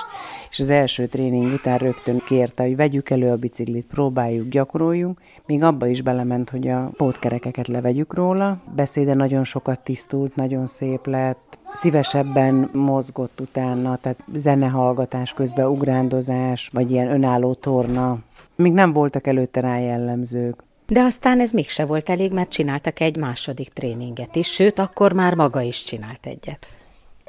és 0.50 0.60
az 0.60 0.70
első 0.70 1.06
tréning 1.06 1.52
után 1.52 1.78
rögtön 1.78 2.22
kérte, 2.26 2.62
hogy 2.62 2.76
vegyük 2.76 3.10
elő 3.10 3.30
a 3.30 3.36
biciklit, 3.36 3.86
próbáljuk, 3.86 4.48
gyakoroljunk, 4.48 5.20
még 5.46 5.62
abba 5.62 5.86
is 5.86 6.02
belement, 6.02 6.50
hogy 6.50 6.68
a 6.68 6.90
pótkerekeket 6.96 7.68
levegyük 7.68 8.14
róla. 8.14 8.58
Beszéde 8.74 9.14
nagyon 9.14 9.44
sokat 9.44 9.80
tisztult, 9.80 10.34
nagyon 10.34 10.66
szép 10.66 11.06
lett, 11.06 11.58
szívesebben 11.74 12.70
mozgott 12.72 13.40
utána, 13.40 13.96
tehát 13.96 14.18
zenehallgatás 14.34 15.32
közben 15.32 15.66
ugrándozás, 15.66 16.70
vagy 16.72 16.90
ilyen 16.90 17.10
önálló 17.10 17.54
torna. 17.54 18.18
Még 18.56 18.72
nem 18.72 18.92
voltak 18.92 19.26
előtte 19.26 19.60
rá 19.60 19.78
jellemzők. 19.78 20.62
De 20.86 21.00
aztán 21.00 21.40
ez 21.40 21.52
mégse 21.52 21.84
volt 21.84 22.08
elég, 22.08 22.32
mert 22.32 22.48
csináltak 22.50 23.00
egy 23.00 23.16
második 23.16 23.68
tréninget 23.68 24.36
is, 24.36 24.52
sőt, 24.52 24.78
akkor 24.78 25.12
már 25.12 25.34
maga 25.34 25.60
is 25.60 25.82
csinált 25.82 26.26
egyet. 26.26 26.66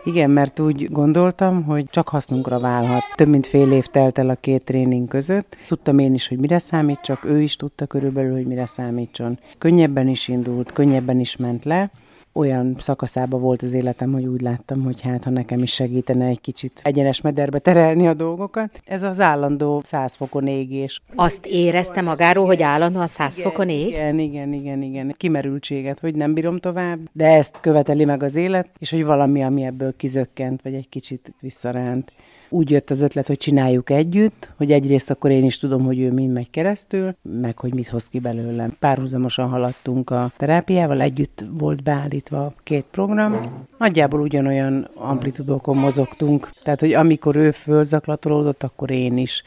Igen, 0.06 0.30
mert 0.30 0.60
úgy 0.60 0.92
gondoltam, 0.92 1.64
hogy 1.64 1.86
csak 1.90 2.10
hasznunkra 2.10 2.60
válhat. 2.60 3.04
Több 3.16 3.28
mint 3.28 3.48
fél 3.48 3.72
év 3.72 3.86
telt 3.86 4.18
el 4.18 4.30
a 4.30 4.36
két 4.36 4.64
tréning 4.64 5.08
között. 5.08 5.58
Tudtam 5.68 6.00
én 6.00 6.14
is, 6.14 6.28
hogy 6.28 6.38
mire 6.38 6.60
számít, 6.60 7.02
csak 7.02 7.26
ő 7.26 7.42
is 7.42 7.56
tudta 7.56 7.86
körülbelül, 7.86 8.34
hogy 8.34 8.46
mire 8.46 8.66
számítson. 8.66 9.40
Könnyebben 9.58 10.08
is 10.08 10.28
indult, 10.28 10.74
könnyebben 10.74 11.20
is 11.20 11.38
ment 11.38 11.66
le, 11.66 11.92
olyan 12.34 12.76
szakaszába 12.80 13.38
volt 13.38 13.62
az 13.62 13.74
életem, 13.74 14.12
hogy 14.12 14.26
úgy 14.26 14.42
láttam, 14.42 14.84
hogy 14.84 15.02
hát 15.02 15.24
ha 15.24 15.30
nekem 15.30 15.60
is 15.60 15.74
segítene 15.74 16.26
egy 16.26 16.42
kicsit 16.42 16.80
egyenes 16.84 17.22
mederbe 17.22 17.60
terelni 17.60 18.08
a 18.08 18.14
dolgokat. 18.14 18.82
Ez 18.86 19.04
az 19.04 19.20
állandó 19.20 19.82
száz 19.86 20.16
fokon 20.16 20.48
égés. 20.48 21.02
Azt 21.16 21.46
érezte 21.46 22.02
magáról, 22.02 22.46
hogy 22.46 22.62
állandóan 22.62 23.08
száz 23.08 23.40
igen, 23.40 23.52
fokon 23.52 23.70
ég? 23.70 23.88
Igen, 23.88 24.20
igen, 24.20 24.54
igen, 24.54 24.82
igen. 24.82 25.16
Kimerültséget, 25.18 26.00
hogy 26.00 26.16
nem 26.16 26.34
bírom 26.34 26.60
tovább, 26.60 27.00
de 27.12 27.26
ezt 27.26 27.58
követeli 27.62 28.06
meg 28.06 28.24
az 28.24 28.36
élet, 28.36 28.70
és 28.80 28.90
hogy 28.90 29.04
valami, 29.04 29.44
ami 29.44 29.64
ebből 29.64 29.96
kizökkent, 29.96 30.62
vagy 30.62 30.74
egy 30.74 30.90
kicsit 30.90 31.34
visszaránt 31.40 32.12
úgy 32.54 32.70
jött 32.70 32.90
az 32.90 33.02
ötlet, 33.02 33.28
hogy 33.28 33.38
csináljuk 33.38 33.90
együtt, 33.90 34.50
hogy 34.58 34.72
egyrészt 34.72 35.10
akkor 35.10 35.32
én 35.32 35.44
is 35.44 35.58
tudom, 35.58 35.84
hogy 35.84 36.00
ő 36.00 36.12
mind 36.12 36.34
megy 36.34 36.50
keresztül, 36.50 37.16
meg 37.22 37.58
hogy 37.58 37.74
mit 37.74 37.88
hoz 37.88 38.08
ki 38.08 38.20
belőlem. 38.20 38.74
Párhuzamosan 38.80 39.50
haladtunk 39.50 40.10
a 40.10 40.32
terápiával, 40.38 41.02
együtt 41.02 41.46
volt 41.52 41.84
beállítva 41.84 42.54
két 42.64 42.86
program. 42.92 43.42
Nagyjából 43.78 44.22
ugyanolyan 44.22 44.90
amplitudókon 44.96 45.78
mozogtunk, 45.78 46.50
tehát 46.64 46.80
hogy 46.80 46.94
amikor 46.94 47.36
ő 47.36 47.52
fölzaklatolódott, 47.52 48.64
akkor 48.64 48.92
én 48.92 49.18
is. 49.18 49.44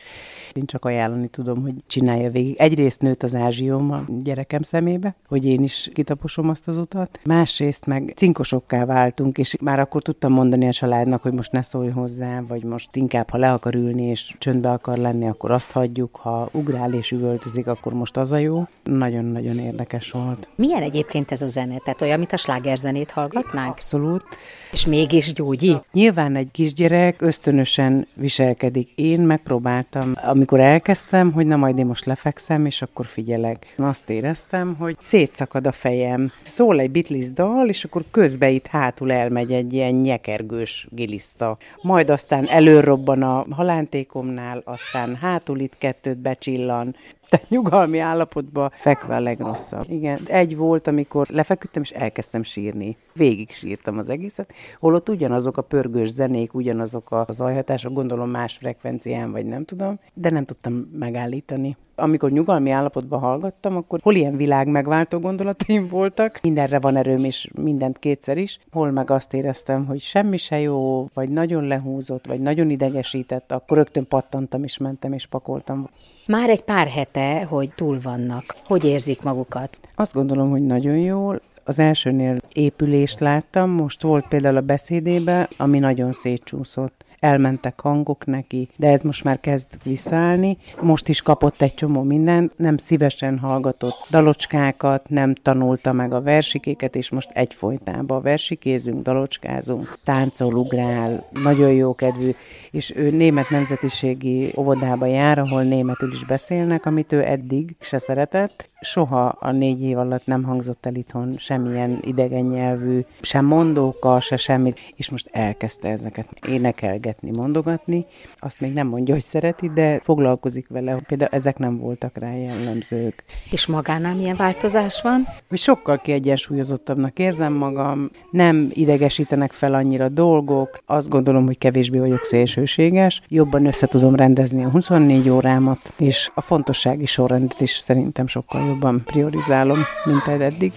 Én 0.52 0.66
csak 0.66 0.84
ajánlani 0.84 1.28
tudom, 1.28 1.62
hogy 1.62 1.74
csinálja 1.86 2.30
végig. 2.30 2.54
Egyrészt 2.58 3.00
nőtt 3.00 3.22
az 3.22 3.34
ázsióm 3.34 3.90
a 3.90 4.04
gyerekem 4.18 4.62
szemébe, 4.62 5.14
hogy 5.28 5.44
én 5.44 5.62
is 5.62 5.90
kitaposom 5.94 6.48
azt 6.48 6.68
az 6.68 6.76
utat. 6.76 7.20
Másrészt 7.24 7.86
meg 7.86 8.12
cinkosokká 8.16 8.84
váltunk, 8.84 9.38
és 9.38 9.56
már 9.60 9.80
akkor 9.80 10.02
tudtam 10.02 10.32
mondani 10.32 10.66
a 10.66 10.72
családnak, 10.72 11.22
hogy 11.22 11.32
most 11.32 11.52
ne 11.52 11.62
szólj 11.62 11.88
hozzá, 11.88 12.42
vagy 12.48 12.64
most 12.64 12.95
inkább, 12.96 13.30
ha 13.30 13.38
le 13.38 13.50
akar 13.50 13.74
ülni 13.74 14.02
és 14.02 14.34
csöndbe 14.38 14.70
akar 14.70 14.98
lenni, 14.98 15.28
akkor 15.28 15.50
azt 15.50 15.70
hagyjuk, 15.70 16.16
ha 16.16 16.48
ugrál 16.52 16.92
és 16.92 17.10
üvöltözik, 17.10 17.66
akkor 17.66 17.92
most 17.92 18.16
az 18.16 18.32
a 18.32 18.38
jó. 18.38 18.66
Nagyon-nagyon 18.84 19.58
érdekes 19.58 20.10
volt. 20.10 20.48
Milyen 20.54 20.82
egyébként 20.82 21.32
ez 21.32 21.42
a 21.42 21.48
zene? 21.48 21.78
Tehát 21.84 22.02
olyan, 22.02 22.18
mint 22.18 22.32
a 22.32 22.36
slágerzenét 22.36 23.10
hallgatnánk? 23.10 23.70
Abszolút. 23.70 24.24
És 24.72 24.86
mégis 24.86 25.32
gyógyi? 25.32 25.76
Nyilván 25.92 26.36
egy 26.36 26.48
kisgyerek 26.52 27.20
ösztönösen 27.20 28.06
viselkedik. 28.14 28.90
Én 28.94 29.20
megpróbáltam, 29.20 30.12
amikor 30.14 30.60
elkezdtem, 30.60 31.32
hogy 31.32 31.46
na 31.46 31.56
majd 31.56 31.78
én 31.78 31.86
most 31.86 32.04
lefekszem, 32.04 32.66
és 32.66 32.82
akkor 32.82 33.06
figyelek. 33.06 33.74
Azt 33.76 34.10
éreztem, 34.10 34.76
hogy 34.78 34.96
szétszakad 34.98 35.66
a 35.66 35.72
fejem. 35.72 36.30
Szól 36.42 36.80
egy 36.80 36.90
Beatles 36.90 37.32
dal, 37.32 37.68
és 37.68 37.84
akkor 37.84 38.04
közbe 38.10 38.50
itt 38.50 38.66
hátul 38.66 39.12
elmegy 39.12 39.52
egy 39.52 39.72
ilyen 39.72 39.94
nyekergős 39.94 40.86
giliszta. 40.90 41.56
Majd 41.82 42.10
aztán 42.10 42.46
előrobban 42.86 43.22
a 43.22 43.46
halántékomnál, 43.54 44.62
aztán 44.64 45.16
hátul 45.16 45.58
itt 45.60 45.78
kettőt 45.78 46.18
becsillan, 46.18 46.96
tehát 47.28 47.48
nyugalmi 47.48 47.98
állapotban 47.98 48.70
fekve 48.74 49.16
a 49.16 49.20
legrosszabb. 49.20 49.84
Igen, 49.88 50.20
egy 50.26 50.56
volt, 50.56 50.86
amikor 50.86 51.26
lefeküdtem, 51.30 51.82
és 51.82 51.90
elkezdtem 51.90 52.42
sírni. 52.42 52.96
Végig 53.12 53.50
sírtam 53.50 53.98
az 53.98 54.08
egészet, 54.08 54.52
holott 54.78 55.08
ugyanazok 55.08 55.56
a 55.56 55.62
pörgős 55.62 56.08
zenék, 56.08 56.54
ugyanazok 56.54 57.10
a 57.10 57.26
zajhatások, 57.28 57.92
gondolom 57.92 58.30
más 58.30 58.56
frekvencián, 58.56 59.32
vagy 59.32 59.46
nem 59.46 59.64
tudom, 59.64 59.98
de 60.14 60.30
nem 60.30 60.44
tudtam 60.44 60.74
megállítani. 60.92 61.76
Amikor 61.98 62.30
nyugalmi 62.30 62.70
állapotban 62.70 63.20
hallgattam, 63.20 63.76
akkor 63.76 64.00
hol 64.02 64.14
ilyen 64.14 64.36
világ 64.36 64.68
megváltó 64.68 65.18
gondolataim 65.18 65.88
voltak, 65.88 66.38
mindenre 66.42 66.80
van 66.80 66.96
erőm, 66.96 67.24
és 67.24 67.50
mindent 67.54 67.98
kétszer 67.98 68.38
is, 68.38 68.58
hol 68.72 68.90
meg 68.90 69.10
azt 69.10 69.34
éreztem, 69.34 69.86
hogy 69.86 70.00
semmi 70.00 70.36
se 70.36 70.60
jó, 70.60 71.08
vagy 71.14 71.28
nagyon 71.28 71.64
lehúzott, 71.64 72.26
vagy 72.26 72.40
nagyon 72.40 72.70
idegesített, 72.70 73.52
akkor 73.52 73.76
rögtön 73.76 74.06
pattantam, 74.08 74.64
és 74.64 74.78
mentem, 74.78 75.12
és 75.12 75.26
pakoltam. 75.26 75.88
Már 76.26 76.50
egy 76.50 76.62
pár 76.62 76.88
hete, 76.88 77.15
hogy 77.48 77.70
túl 77.74 78.00
vannak. 78.02 78.54
Hogy 78.64 78.84
érzik 78.84 79.22
magukat? 79.22 79.78
Azt 79.94 80.12
gondolom, 80.12 80.50
hogy 80.50 80.62
nagyon 80.62 80.96
jól. 80.96 81.40
Az 81.64 81.78
elsőnél 81.78 82.36
épülést 82.52 83.20
láttam, 83.20 83.70
most 83.70 84.02
volt 84.02 84.28
például 84.28 84.56
a 84.56 84.60
beszédébe, 84.60 85.48
ami 85.56 85.78
nagyon 85.78 86.12
szétcsúszott 86.12 87.04
elmentek 87.20 87.80
hangok 87.80 88.26
neki, 88.26 88.68
de 88.76 88.88
ez 88.88 89.02
most 89.02 89.24
már 89.24 89.40
kezd 89.40 89.66
visszaállni. 89.84 90.56
Most 90.80 91.08
is 91.08 91.22
kapott 91.22 91.62
egy 91.62 91.74
csomó 91.74 92.02
mindent, 92.02 92.58
nem 92.58 92.76
szívesen 92.76 93.38
hallgatott 93.38 94.06
dalocskákat, 94.10 95.08
nem 95.08 95.34
tanulta 95.34 95.92
meg 95.92 96.12
a 96.12 96.22
versikéket, 96.22 96.96
és 96.96 97.10
most 97.10 97.30
egyfolytában 97.32 98.22
versikézünk, 98.22 99.02
dalocskázunk, 99.02 99.98
táncol, 100.04 100.54
ugrál, 100.54 101.28
nagyon 101.42 101.72
jó 101.72 101.94
kedvű, 101.94 102.30
és 102.70 102.92
ő 102.96 103.10
német 103.10 103.50
nemzetiségi 103.50 104.52
óvodába 104.56 105.06
jár, 105.06 105.38
ahol 105.38 105.62
németül 105.62 106.12
is 106.12 106.24
beszélnek, 106.24 106.86
amit 106.86 107.12
ő 107.12 107.24
eddig 107.24 107.76
se 107.80 107.98
szeretett, 107.98 108.68
soha 108.80 109.26
a 109.26 109.50
négy 109.50 109.82
év 109.82 109.98
alatt 109.98 110.26
nem 110.26 110.42
hangzott 110.42 110.86
el 110.86 110.94
itthon 110.94 111.34
semmilyen 111.38 111.98
idegen 112.02 112.44
nyelvű, 112.44 113.04
sem 113.20 113.44
mondóka, 113.44 114.20
se 114.20 114.36
semmit, 114.36 114.80
és 114.96 115.10
most 115.10 115.28
elkezdte 115.32 115.88
ezeket 115.88 116.28
énekelgetni 116.48 117.05
énekelgetni, 117.06 117.30
mondogatni. 117.30 118.06
Azt 118.38 118.60
még 118.60 118.72
nem 118.72 118.86
mondja, 118.86 119.14
hogy 119.14 119.22
szereti, 119.22 119.70
de 119.74 120.00
foglalkozik 120.02 120.68
vele. 120.68 120.98
Például 121.06 121.30
ezek 121.30 121.58
nem 121.58 121.78
voltak 121.78 122.16
rá 122.16 122.34
jellemzők. 122.34 123.24
És 123.50 123.66
magánál 123.66 124.14
milyen 124.14 124.36
változás 124.36 125.02
van? 125.02 125.26
Hogy 125.48 125.58
sokkal 125.58 126.00
kiegyensúlyozottabbnak 126.00 127.18
érzem 127.18 127.52
magam, 127.52 128.10
nem 128.30 128.70
idegesítenek 128.72 129.52
fel 129.52 129.74
annyira 129.74 130.08
dolgok, 130.08 130.78
azt 130.86 131.08
gondolom, 131.08 131.46
hogy 131.46 131.58
kevésbé 131.58 131.98
vagyok 131.98 132.24
szélsőséges, 132.24 133.22
jobban 133.28 133.66
össze 133.66 133.86
tudom 133.86 134.14
rendezni 134.14 134.64
a 134.64 134.68
24 134.68 135.28
órámat, 135.28 135.92
és 135.98 136.30
a 136.34 136.40
fontossági 136.40 137.06
sorrendet 137.06 137.60
is 137.60 137.70
szerintem 137.70 138.26
sokkal 138.26 138.66
jobban 138.66 139.02
priorizálom, 139.04 139.78
mint 140.04 140.24
eddig. 140.26 140.72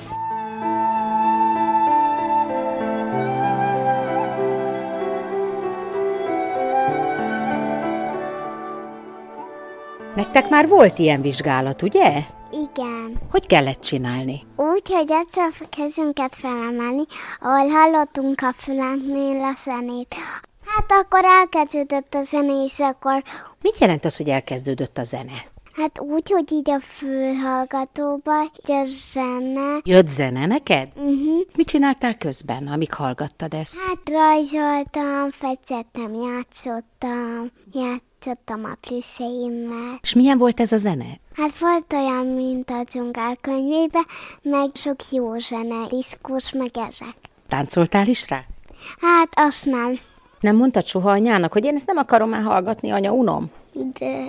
Nektek 10.19 10.49
már 10.49 10.67
volt 10.67 10.99
ilyen 10.99 11.21
vizsgálat, 11.21 11.81
ugye? 11.81 12.23
Igen. 12.51 13.19
Hogy 13.31 13.47
kellett 13.47 13.81
csinálni? 13.81 14.45
Úgy, 14.55 14.91
hogy 14.93 15.11
egyszer 15.11 15.47
a 15.59 15.65
kezünket 15.69 16.35
felemelni, 16.35 17.03
ahol 17.41 17.67
hallottunk 17.67 18.41
a 18.41 18.53
fülünknél 18.57 19.43
a 19.43 19.53
zenét. 19.63 20.15
Hát 20.65 20.91
akkor 20.91 21.25
elkezdődött 21.25 22.13
a 22.13 22.21
zene, 22.21 22.63
és 22.63 22.79
akkor... 22.79 23.23
Mit 23.61 23.77
jelent 23.77 24.05
az, 24.05 24.17
hogy 24.17 24.29
elkezdődött 24.29 24.97
a 24.97 25.03
zene? 25.03 25.45
Hát 25.79 25.99
úgy, 25.99 26.31
hogy 26.31 26.51
így 26.51 26.69
a 26.69 26.79
fülhallgatóba, 26.79 28.41
így 28.41 28.71
a 28.75 28.83
zene. 28.85 29.79
Jött 29.83 30.07
zene 30.07 30.45
neked? 30.45 30.87
Uh-huh. 30.95 31.39
Mit 31.55 31.67
csináltál 31.67 32.17
közben, 32.17 32.67
amíg 32.67 32.93
hallgattad 32.93 33.53
ezt? 33.53 33.75
Hát 33.87 33.97
rajzoltam, 34.11 35.29
fecsettem, 35.31 36.13
játszottam, 36.13 37.51
játszottam 37.73 38.63
a 38.63 38.77
plüsszeimmel. 38.87 39.99
És 40.01 40.13
milyen 40.13 40.37
volt 40.37 40.59
ez 40.59 40.71
a 40.71 40.77
zene? 40.77 41.19
Hát 41.35 41.57
volt 41.59 41.93
olyan, 41.93 42.25
mint 42.25 42.69
a 42.69 42.83
dzsungál 42.83 43.35
könyvébe, 43.41 44.05
meg 44.41 44.69
sok 44.73 45.11
jó 45.11 45.37
zene, 45.37 45.87
diszkurs, 45.87 46.53
meg 46.53 46.71
ezek. 46.73 47.15
Táncoltál 47.47 48.07
is 48.07 48.29
rá? 48.29 48.43
Hát 49.01 49.29
azt 49.35 49.65
nem, 49.65 49.99
Nem 50.39 50.55
mondtad 50.55 50.85
soha 50.85 51.11
anyának, 51.11 51.53
hogy 51.53 51.65
én 51.65 51.75
ezt 51.75 51.87
nem 51.87 51.97
akarom 51.97 52.29
már 52.29 52.43
hallgatni, 52.43 52.89
anya, 52.89 53.11
unom? 53.11 53.51
de 53.73 54.27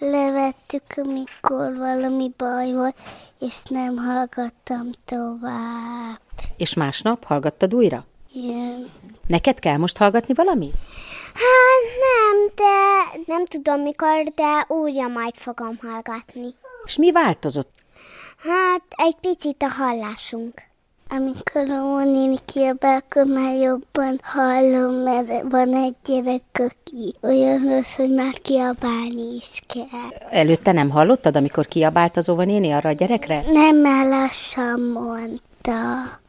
levettük, 0.00 0.82
amikor 0.96 1.76
valami 1.76 2.32
baj 2.36 2.72
volt, 2.72 3.00
és 3.38 3.62
nem 3.68 3.96
hallgattam 3.96 4.90
tovább. 5.04 6.20
És 6.56 6.74
másnap 6.74 7.24
hallgattad 7.24 7.74
újra? 7.74 8.04
Igen. 8.32 8.90
Neked 9.26 9.58
kell 9.58 9.76
most 9.76 9.96
hallgatni 9.96 10.34
valamit? 10.34 10.74
Hát 11.34 11.84
nem, 12.00 12.52
de 12.54 13.22
nem 13.26 13.44
tudom 13.44 13.80
mikor, 13.80 14.22
de 14.34 14.64
újra 14.68 15.08
majd 15.08 15.34
fogom 15.34 15.78
hallgatni. 15.82 16.54
És 16.84 16.96
mi 16.96 17.12
változott? 17.12 17.72
Hát 18.36 18.82
egy 18.88 19.16
picit 19.20 19.62
a 19.62 19.68
hallásunk. 19.68 20.68
Amikor 21.10 21.70
a 21.70 22.04
néni 22.04 22.36
kiabál, 22.44 22.96
akkor 22.96 23.24
már 23.24 23.56
jobban 23.56 24.20
hallom, 24.22 24.94
mert 24.94 25.42
van 25.50 25.74
egy 25.74 25.94
gyerek, 26.04 26.42
aki 26.52 27.14
olyan 27.22 27.58
rossz, 27.58 27.94
hogy 27.96 28.14
már 28.14 28.32
kiabálni 28.42 29.34
is 29.36 29.62
kell. 29.66 30.30
Előtte 30.30 30.72
nem 30.72 30.90
hallottad, 30.90 31.36
amikor 31.36 31.66
kiabált 31.66 32.16
az 32.16 32.28
óvanéni 32.28 32.70
arra 32.70 32.88
a 32.88 32.92
gyerekre? 32.92 33.42
Nem, 33.52 33.76
mert 33.76 34.08
lassan 34.08 34.80
mondta, 34.80 35.82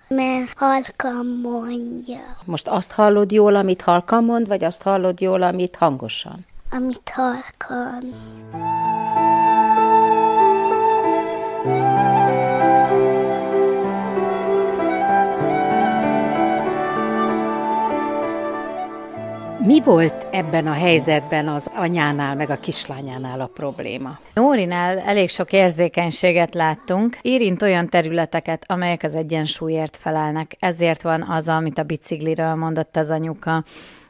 mert 0.08 0.54
halkan 0.56 1.40
mondja, 1.42 2.36
Most 2.46 2.68
azt 2.68 2.92
hallod 2.92 3.32
jól, 3.32 3.56
amit 3.56 3.82
halkan 3.82 4.24
mond, 4.24 4.48
vagy 4.48 4.64
azt 4.64 4.82
hallod 4.82 5.22
jól, 5.22 5.42
amit 5.42 5.76
hangosan? 5.76 6.46
amit 6.72 7.12
halkan. 7.16 8.14
Mi 19.66 19.82
volt 19.82 20.28
ebben 20.32 20.68
a 20.68 20.72
helyzetben 20.72 21.48
az 21.48 21.72
anyánál, 21.76 22.36
meg 22.36 22.50
a 22.50 22.60
kislányánál 22.60 23.42
a 23.42 23.50
probléma? 23.54 24.18
Nórinál 24.34 25.00
elég 25.00 25.30
sok 25.30 25.54
érzékenységet 25.54 26.54
láttunk, 26.54 27.18
érint 27.22 27.62
olyan 27.62 27.90
területeket, 27.90 28.64
amelyek 28.68 29.04
az 29.04 29.16
egyensúlyért 29.16 29.98
felelnek. 29.98 30.56
Ezért 30.60 31.02
van 31.02 31.22
az, 31.22 31.48
amit 31.48 31.78
a 31.78 31.84
bicikliről 31.84 32.56
mondott 32.56 32.96
az 32.96 33.10
anyuka. 33.10 33.64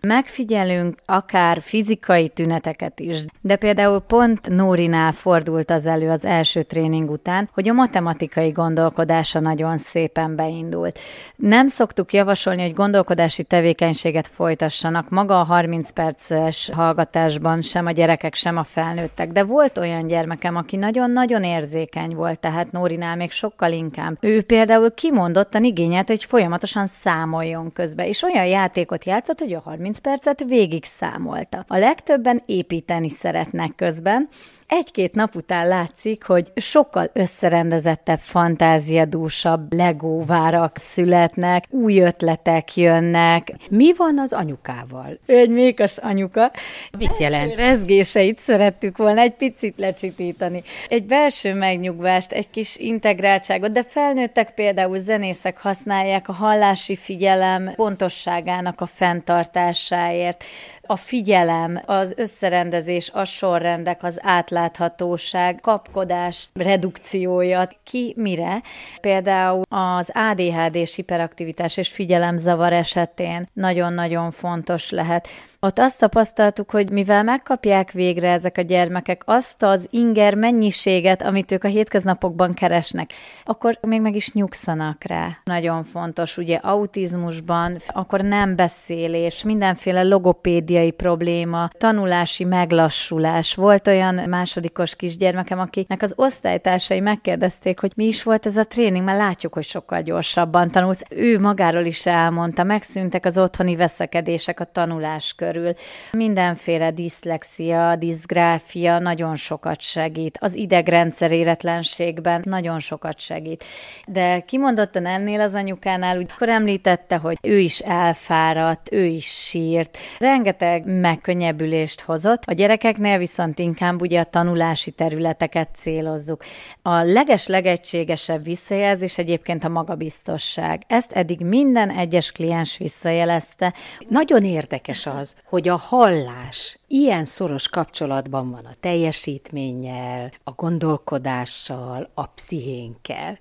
Megfigyelünk 0.08 0.96
akár 1.06 1.62
fizikai 1.62 2.30
tüneteket 2.30 3.00
is, 3.00 3.26
de 3.42 3.56
például 3.56 4.00
pont 4.00 4.50
Nórinál 4.50 5.12
fordult 5.12 5.72
az 5.72 5.86
elő 5.86 6.10
az 6.10 6.26
első 6.26 6.64
tréning 6.64 7.10
után, 7.10 7.50
hogy 7.54 7.70
a 7.70 7.74
matematikai 7.74 8.50
gondolkodása 8.50 9.40
nagyon 9.40 9.78
szépen 9.78 10.36
beindult. 10.36 11.00
Nem 11.36 11.68
szoktuk 11.68 12.14
javasolni, 12.14 12.62
hogy 12.62 12.74
gondolkodási 12.74 13.44
tevékenységet 13.44 14.28
folytassanak 14.28 15.10
maga 15.10 15.40
a 15.40 15.44
30 15.44 15.92
perces 15.92 16.70
hallgatásban, 16.74 17.62
sem 17.62 17.86
a 17.86 17.92
gyerekek, 17.92 18.34
sem 18.34 18.58
a 18.58 18.64
felnőttek, 18.64 19.32
de 19.32 19.44
volt 19.44 19.78
olyan 19.78 20.08
gyermekem, 20.08 20.56
aki 20.56 20.76
nagyon-nagyon 20.76 21.44
érzékeny 21.44 22.16
volt, 22.16 22.40
tehát 22.40 22.72
Nórinál 22.72 23.16
még 23.16 23.32
sokkal 23.32 23.72
inkább. 23.72 24.18
Ő 24.20 24.42
például 24.42 24.94
kimondottan 24.94 25.64
igényelt, 25.64 26.08
hogy 26.08 26.24
folyamatosan 26.24 26.86
számoljon 26.86 27.72
közbe, 27.74 28.08
és 28.08 28.24
olyan 28.24 28.46
játékot 28.46 29.06
játszott, 29.06 29.40
hogy 29.40 29.54
a 29.54 29.62
30 29.64 29.90
percet 30.00 30.44
végig 30.44 30.86
számolta. 30.86 31.66
A 31.68 31.78
legtöbben 31.78 32.42
építeni 32.46 33.10
szeretnek 33.10 33.76
közben, 33.76 34.28
egy-két 34.72 35.16
nap 35.16 35.36
után 35.36 35.68
látszik, 35.68 36.24
hogy 36.24 36.52
sokkal 36.56 37.10
összerendezettebb, 37.14 38.20
fantáziadúsabb 38.20 39.74
legóvárak 39.74 40.78
születnek, 40.78 41.64
új 41.70 42.00
ötletek 42.00 42.76
jönnek. 42.76 43.52
Mi 43.70 43.94
van 43.98 44.20
az 44.20 44.34
anyukával? 44.34 45.20
Ő 45.26 45.38
egy 45.38 45.50
mékas 45.50 45.98
anyuka. 45.98 46.52
Mit 46.98 47.18
jelent? 47.18 47.56
Rezgéseit 47.56 48.40
szerettük 48.40 48.98
volna 48.98 49.22
egy 49.22 49.34
picit 49.34 49.74
lecsitítani. 49.78 50.64
Egy 50.90 51.06
belső 51.06 51.54
megnyugvást, 51.54 52.32
egy 52.32 52.50
kis 52.50 52.78
integráltságot, 52.78 53.72
de 53.72 53.84
felnőttek 53.84 54.54
például 54.54 55.00
zenészek 55.00 55.58
használják 55.58 56.30
a 56.30 56.34
hallási 56.34 56.96
figyelem 56.96 57.74
pontosságának 57.76 58.82
a 58.82 58.86
fenntartásáért 58.86 60.44
a 60.92 60.96
figyelem, 60.96 61.82
az 61.86 62.14
összerendezés, 62.18 63.10
a 63.14 63.26
sorrendek, 63.26 64.04
az 64.04 64.20
átláthatóság, 64.22 65.60
kapkodás 65.62 66.50
redukciója, 66.54 67.70
ki 67.84 68.14
mire. 68.18 68.62
Például 69.02 69.62
az 69.70 70.12
ADHD-s 70.14 70.96
hiperaktivitás 70.96 71.78
és 71.78 71.90
figyelemzavar 71.90 72.74
esetén 72.74 73.48
nagyon-nagyon 73.54 74.32
fontos 74.32 74.90
lehet. 74.90 75.28
Ott 75.66 75.80
azt 75.80 76.00
tapasztaltuk, 76.00 76.72
hogy 76.72 76.92
mivel 76.92 77.24
megkapják 77.24 77.92
végre 77.92 78.32
ezek 78.32 78.58
a 78.58 78.62
gyermekek 78.62 79.22
azt 79.26 79.64
az 79.64 79.88
inger 79.90 80.36
mennyiséget, 80.36 81.22
amit 81.22 81.52
ők 81.52 81.64
a 81.64 81.68
hétköznapokban 81.68 82.54
keresnek, 82.54 83.14
akkor 83.46 83.78
még 83.82 84.02
meg 84.02 84.16
is 84.16 84.32
nyugszanak 84.32 85.04
rá. 85.04 85.38
Nagyon 85.44 85.84
fontos, 85.84 86.38
ugye 86.38 86.56
autizmusban, 86.56 87.78
akkor 87.88 88.22
nem 88.22 88.56
beszélés, 88.56 89.44
mindenféle 89.44 90.04
logopédiai 90.04 90.92
probléma, 90.92 91.70
tanulási 91.78 92.44
meglassulás. 92.44 93.56
Volt 93.56 93.88
olyan 93.88 94.16
másodikos 94.16 94.96
kisgyermekem, 94.96 95.60
akinek 95.60 96.02
az 96.02 96.14
osztálytársai 96.16 97.00
megkérdezték, 97.00 97.80
hogy 97.80 97.92
mi 97.96 98.06
is 98.06 98.24
volt 98.24 98.46
ez 98.46 98.58
a 98.58 98.64
tréning, 98.68 99.04
mert 99.06 99.18
látjuk, 99.18 99.54
hogy 99.54 99.64
sokkal 99.64 100.02
gyorsabban 100.02 100.72
tanulsz. 100.72 101.04
Ő 101.10 101.40
magáról 101.40 101.86
is 101.86 102.06
elmondta, 102.06 102.64
megszűntek 102.64 103.26
az 103.26 103.38
otthoni 103.38 103.76
veszekedések 103.76 104.60
a 104.60 104.66
tanulás 104.66 105.34
körül. 105.52 105.74
Mindenféle 106.12 106.92
diszlexia, 106.92 107.96
diszgráfia 107.96 109.00
nagyon 109.00 109.36
sokat 109.36 109.82
segít. 109.82 110.38
Az 110.42 110.56
idegrendszer 110.56 111.32
éretlenségben 111.32 112.42
nagyon 112.44 112.80
sokat 112.80 113.20
segít. 113.20 113.64
De 114.08 114.40
kimondottan 114.40 115.06
ennél 115.06 115.42
az 115.42 115.54
anyukánál, 115.54 116.18
úgy 116.18 116.32
akkor 116.34 116.50
említette, 116.50 117.16
hogy 117.16 117.38
ő 117.42 117.60
is 117.60 117.80
elfáradt, 117.80 118.92
ő 118.92 119.06
is 119.06 119.26
sírt, 119.26 119.98
rengeteg 120.20 120.84
megkönnyebbülést 120.86 122.02
hozott. 122.02 122.44
A 122.46 122.54
gyerekeknél 122.54 123.18
viszont 123.18 123.60
inkább 123.60 124.02
ugye 124.02 124.20
a 124.20 124.24
tanulási 124.24 124.92
területeket 124.92 125.70
célozzuk. 125.76 126.44
A 126.82 126.96
leges-legegységesebb 126.96 128.44
visszajelzés 128.44 129.18
egyébként 129.18 129.64
a 129.64 129.70
magabiztosság. 129.70 130.84
Ezt 130.88 131.12
eddig 131.12 131.40
minden 131.40 131.90
egyes 131.90 132.32
kliens 132.32 132.78
visszajelezte. 132.78 133.74
Nagyon 134.08 134.44
érdekes 134.44 135.06
az, 135.06 135.36
hogy 135.46 135.68
a 135.68 135.76
hallás 135.76 136.80
ilyen 136.88 137.26
szoros 137.26 137.68
kapcsolatban 137.68 138.52
van 138.52 138.66
a 138.66 138.76
teljesítménnyel, 138.80 140.32
a 140.44 140.52
gondolkodással, 140.52 142.10
a 142.14 142.26
pszichénkkel. 142.26 143.38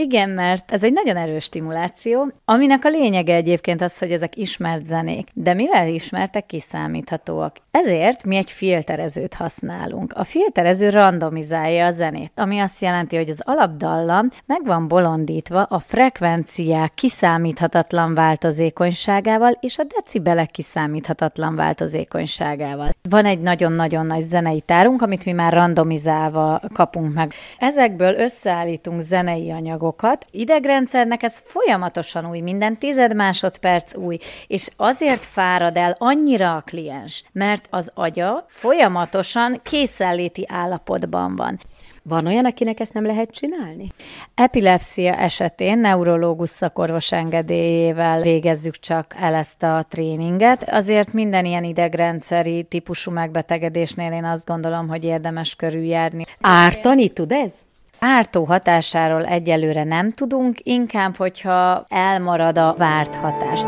Igen, 0.00 0.30
mert 0.30 0.72
ez 0.72 0.84
egy 0.84 0.92
nagyon 0.92 1.16
erős 1.16 1.44
stimuláció, 1.44 2.32
aminek 2.44 2.84
a 2.84 2.88
lényege 2.88 3.34
egyébként 3.34 3.82
az, 3.82 3.98
hogy 3.98 4.12
ezek 4.12 4.36
ismert 4.36 4.86
zenék. 4.86 5.28
De 5.34 5.54
mivel 5.54 5.88
ismertek, 5.88 6.46
kiszámíthatóak. 6.46 7.56
Ezért 7.70 8.24
mi 8.24 8.36
egy 8.36 8.50
filterezőt 8.50 9.34
használunk. 9.34 10.12
A 10.12 10.24
filterező 10.24 10.88
randomizálja 10.88 11.86
a 11.86 11.90
zenét, 11.90 12.32
ami 12.34 12.58
azt 12.58 12.80
jelenti, 12.80 13.16
hogy 13.16 13.28
az 13.28 13.40
alapdallam 13.44 14.28
meg 14.46 14.64
van 14.64 14.88
bolondítva 14.88 15.62
a 15.62 15.78
frekvenciák 15.78 16.94
kiszámíthatatlan 16.94 18.14
változékonyságával 18.14 19.52
és 19.60 19.78
a 19.78 19.84
decibelek 19.96 20.50
kiszámíthatatlan 20.50 21.54
változékonyságával. 21.54 22.90
Van 23.08 23.24
egy 23.24 23.40
nagyon-nagyon 23.40 24.06
nagy 24.06 24.22
zenei 24.22 24.60
tárunk, 24.60 25.02
amit 25.02 25.24
mi 25.24 25.32
már 25.32 25.52
randomizálva 25.52 26.60
kapunk 26.72 27.14
meg. 27.14 27.32
Ezekből 27.58 28.14
összeállítunk 28.14 29.00
zenei 29.00 29.50
anyagokat. 29.90 30.26
Idegrendszernek 30.30 31.22
ez 31.22 31.42
folyamatosan 31.44 32.28
új, 32.28 32.40
minden 32.40 32.78
tized 32.78 33.14
másodperc 33.14 33.96
új, 33.96 34.18
és 34.46 34.68
azért 34.76 35.24
fárad 35.24 35.76
el 35.76 35.96
annyira 35.98 36.56
a 36.56 36.60
kliens, 36.60 37.24
mert 37.32 37.66
az 37.70 37.90
agya 37.94 38.44
folyamatosan 38.48 39.60
készenléti 39.62 40.46
állapotban 40.48 41.36
van. 41.36 41.58
Van 42.02 42.26
olyan, 42.26 42.44
akinek 42.44 42.80
ezt 42.80 42.94
nem 42.94 43.06
lehet 43.06 43.30
csinálni? 43.30 43.86
Epilepszia 44.34 45.14
esetén 45.14 45.78
neurológus 45.78 46.48
szakorvos 46.48 47.12
engedélyével 47.12 48.22
végezzük 48.22 48.78
csak 48.78 49.14
el 49.20 49.34
ezt 49.34 49.62
a 49.62 49.86
tréninget. 49.88 50.70
Azért 50.70 51.12
minden 51.12 51.44
ilyen 51.44 51.64
idegrendszeri 51.64 52.62
típusú 52.62 53.10
megbetegedésnél 53.10 54.12
én 54.12 54.24
azt 54.24 54.46
gondolom, 54.46 54.88
hogy 54.88 55.04
érdemes 55.04 55.54
körüljárni. 55.54 56.24
Ártani 56.40 57.08
tud 57.08 57.32
ez? 57.32 57.64
Ártó 58.02 58.44
hatásáról 58.44 59.24
egyelőre 59.24 59.84
nem 59.84 60.10
tudunk, 60.10 60.58
inkább, 60.62 61.16
hogyha 61.16 61.84
elmarad 61.88 62.58
a 62.58 62.74
várt 62.78 63.14
hatás. 63.14 63.62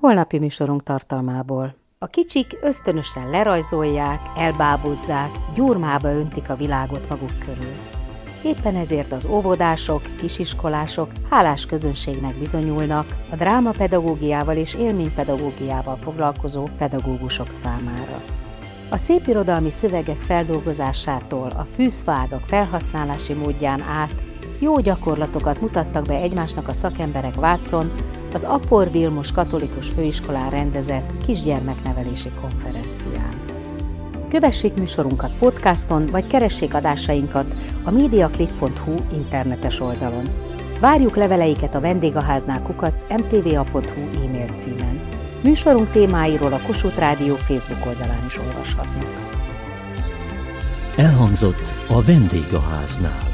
Holnapi 0.00 0.38
műsorunk 0.38 0.82
tartalmából. 0.82 1.83
A 2.04 2.06
kicsik 2.06 2.58
ösztönösen 2.62 3.30
lerajzolják, 3.30 4.20
elbábozzák, 4.36 5.30
gyurmába 5.54 6.08
öntik 6.08 6.50
a 6.50 6.56
világot 6.56 7.08
maguk 7.08 7.38
körül. 7.38 7.72
Éppen 8.42 8.76
ezért 8.76 9.12
az 9.12 9.26
óvodások, 9.26 10.02
kisiskolások 10.18 11.10
hálás 11.30 11.66
közönségnek 11.66 12.34
bizonyulnak 12.34 13.16
a 13.30 13.36
drámapedagógiával 13.36 14.56
és 14.56 14.74
élménypedagógiával 14.74 15.96
foglalkozó 15.96 16.68
pedagógusok 16.78 17.50
számára. 17.50 18.22
A 18.90 18.96
szépirodalmi 18.96 19.70
szövegek 19.70 20.18
feldolgozásától 20.18 21.50
a 21.56 21.66
fűszfágak 21.74 22.42
felhasználási 22.46 23.32
módján 23.32 23.80
át 23.80 24.22
jó 24.58 24.80
gyakorlatokat 24.80 25.60
mutattak 25.60 26.06
be 26.06 26.14
egymásnak 26.14 26.68
a 26.68 26.72
szakemberek 26.72 27.34
Vácon, 27.34 27.90
az 28.34 28.44
Apor 28.44 28.90
Vilmos 28.90 29.32
Katolikus 29.32 29.88
Főiskolán 29.88 30.50
rendezett 30.50 31.24
kisgyermeknevelési 31.26 32.30
konferencián. 32.40 33.34
Kövessék 34.28 34.74
műsorunkat 34.74 35.30
podcaston, 35.38 36.06
vagy 36.06 36.26
keressék 36.26 36.74
adásainkat 36.74 37.46
a 37.84 37.90
mediaclip.hu 37.90 38.94
internetes 39.12 39.80
oldalon. 39.80 40.24
Várjuk 40.80 41.16
leveleiket 41.16 41.74
a 41.74 41.80
vendégháznál 41.80 42.62
kukac 42.62 43.04
mtva.hu 43.08 44.24
e-mail 44.24 44.52
címen. 44.56 45.00
Műsorunk 45.42 45.90
témáiról 45.90 46.52
a 46.52 46.60
Kossuth 46.66 46.98
Rádió 46.98 47.34
Facebook 47.34 47.86
oldalán 47.86 48.24
is 48.26 48.38
olvashatnak. 48.38 49.32
Elhangzott 50.96 51.74
a 51.88 52.02
vendégháznál. 52.02 53.33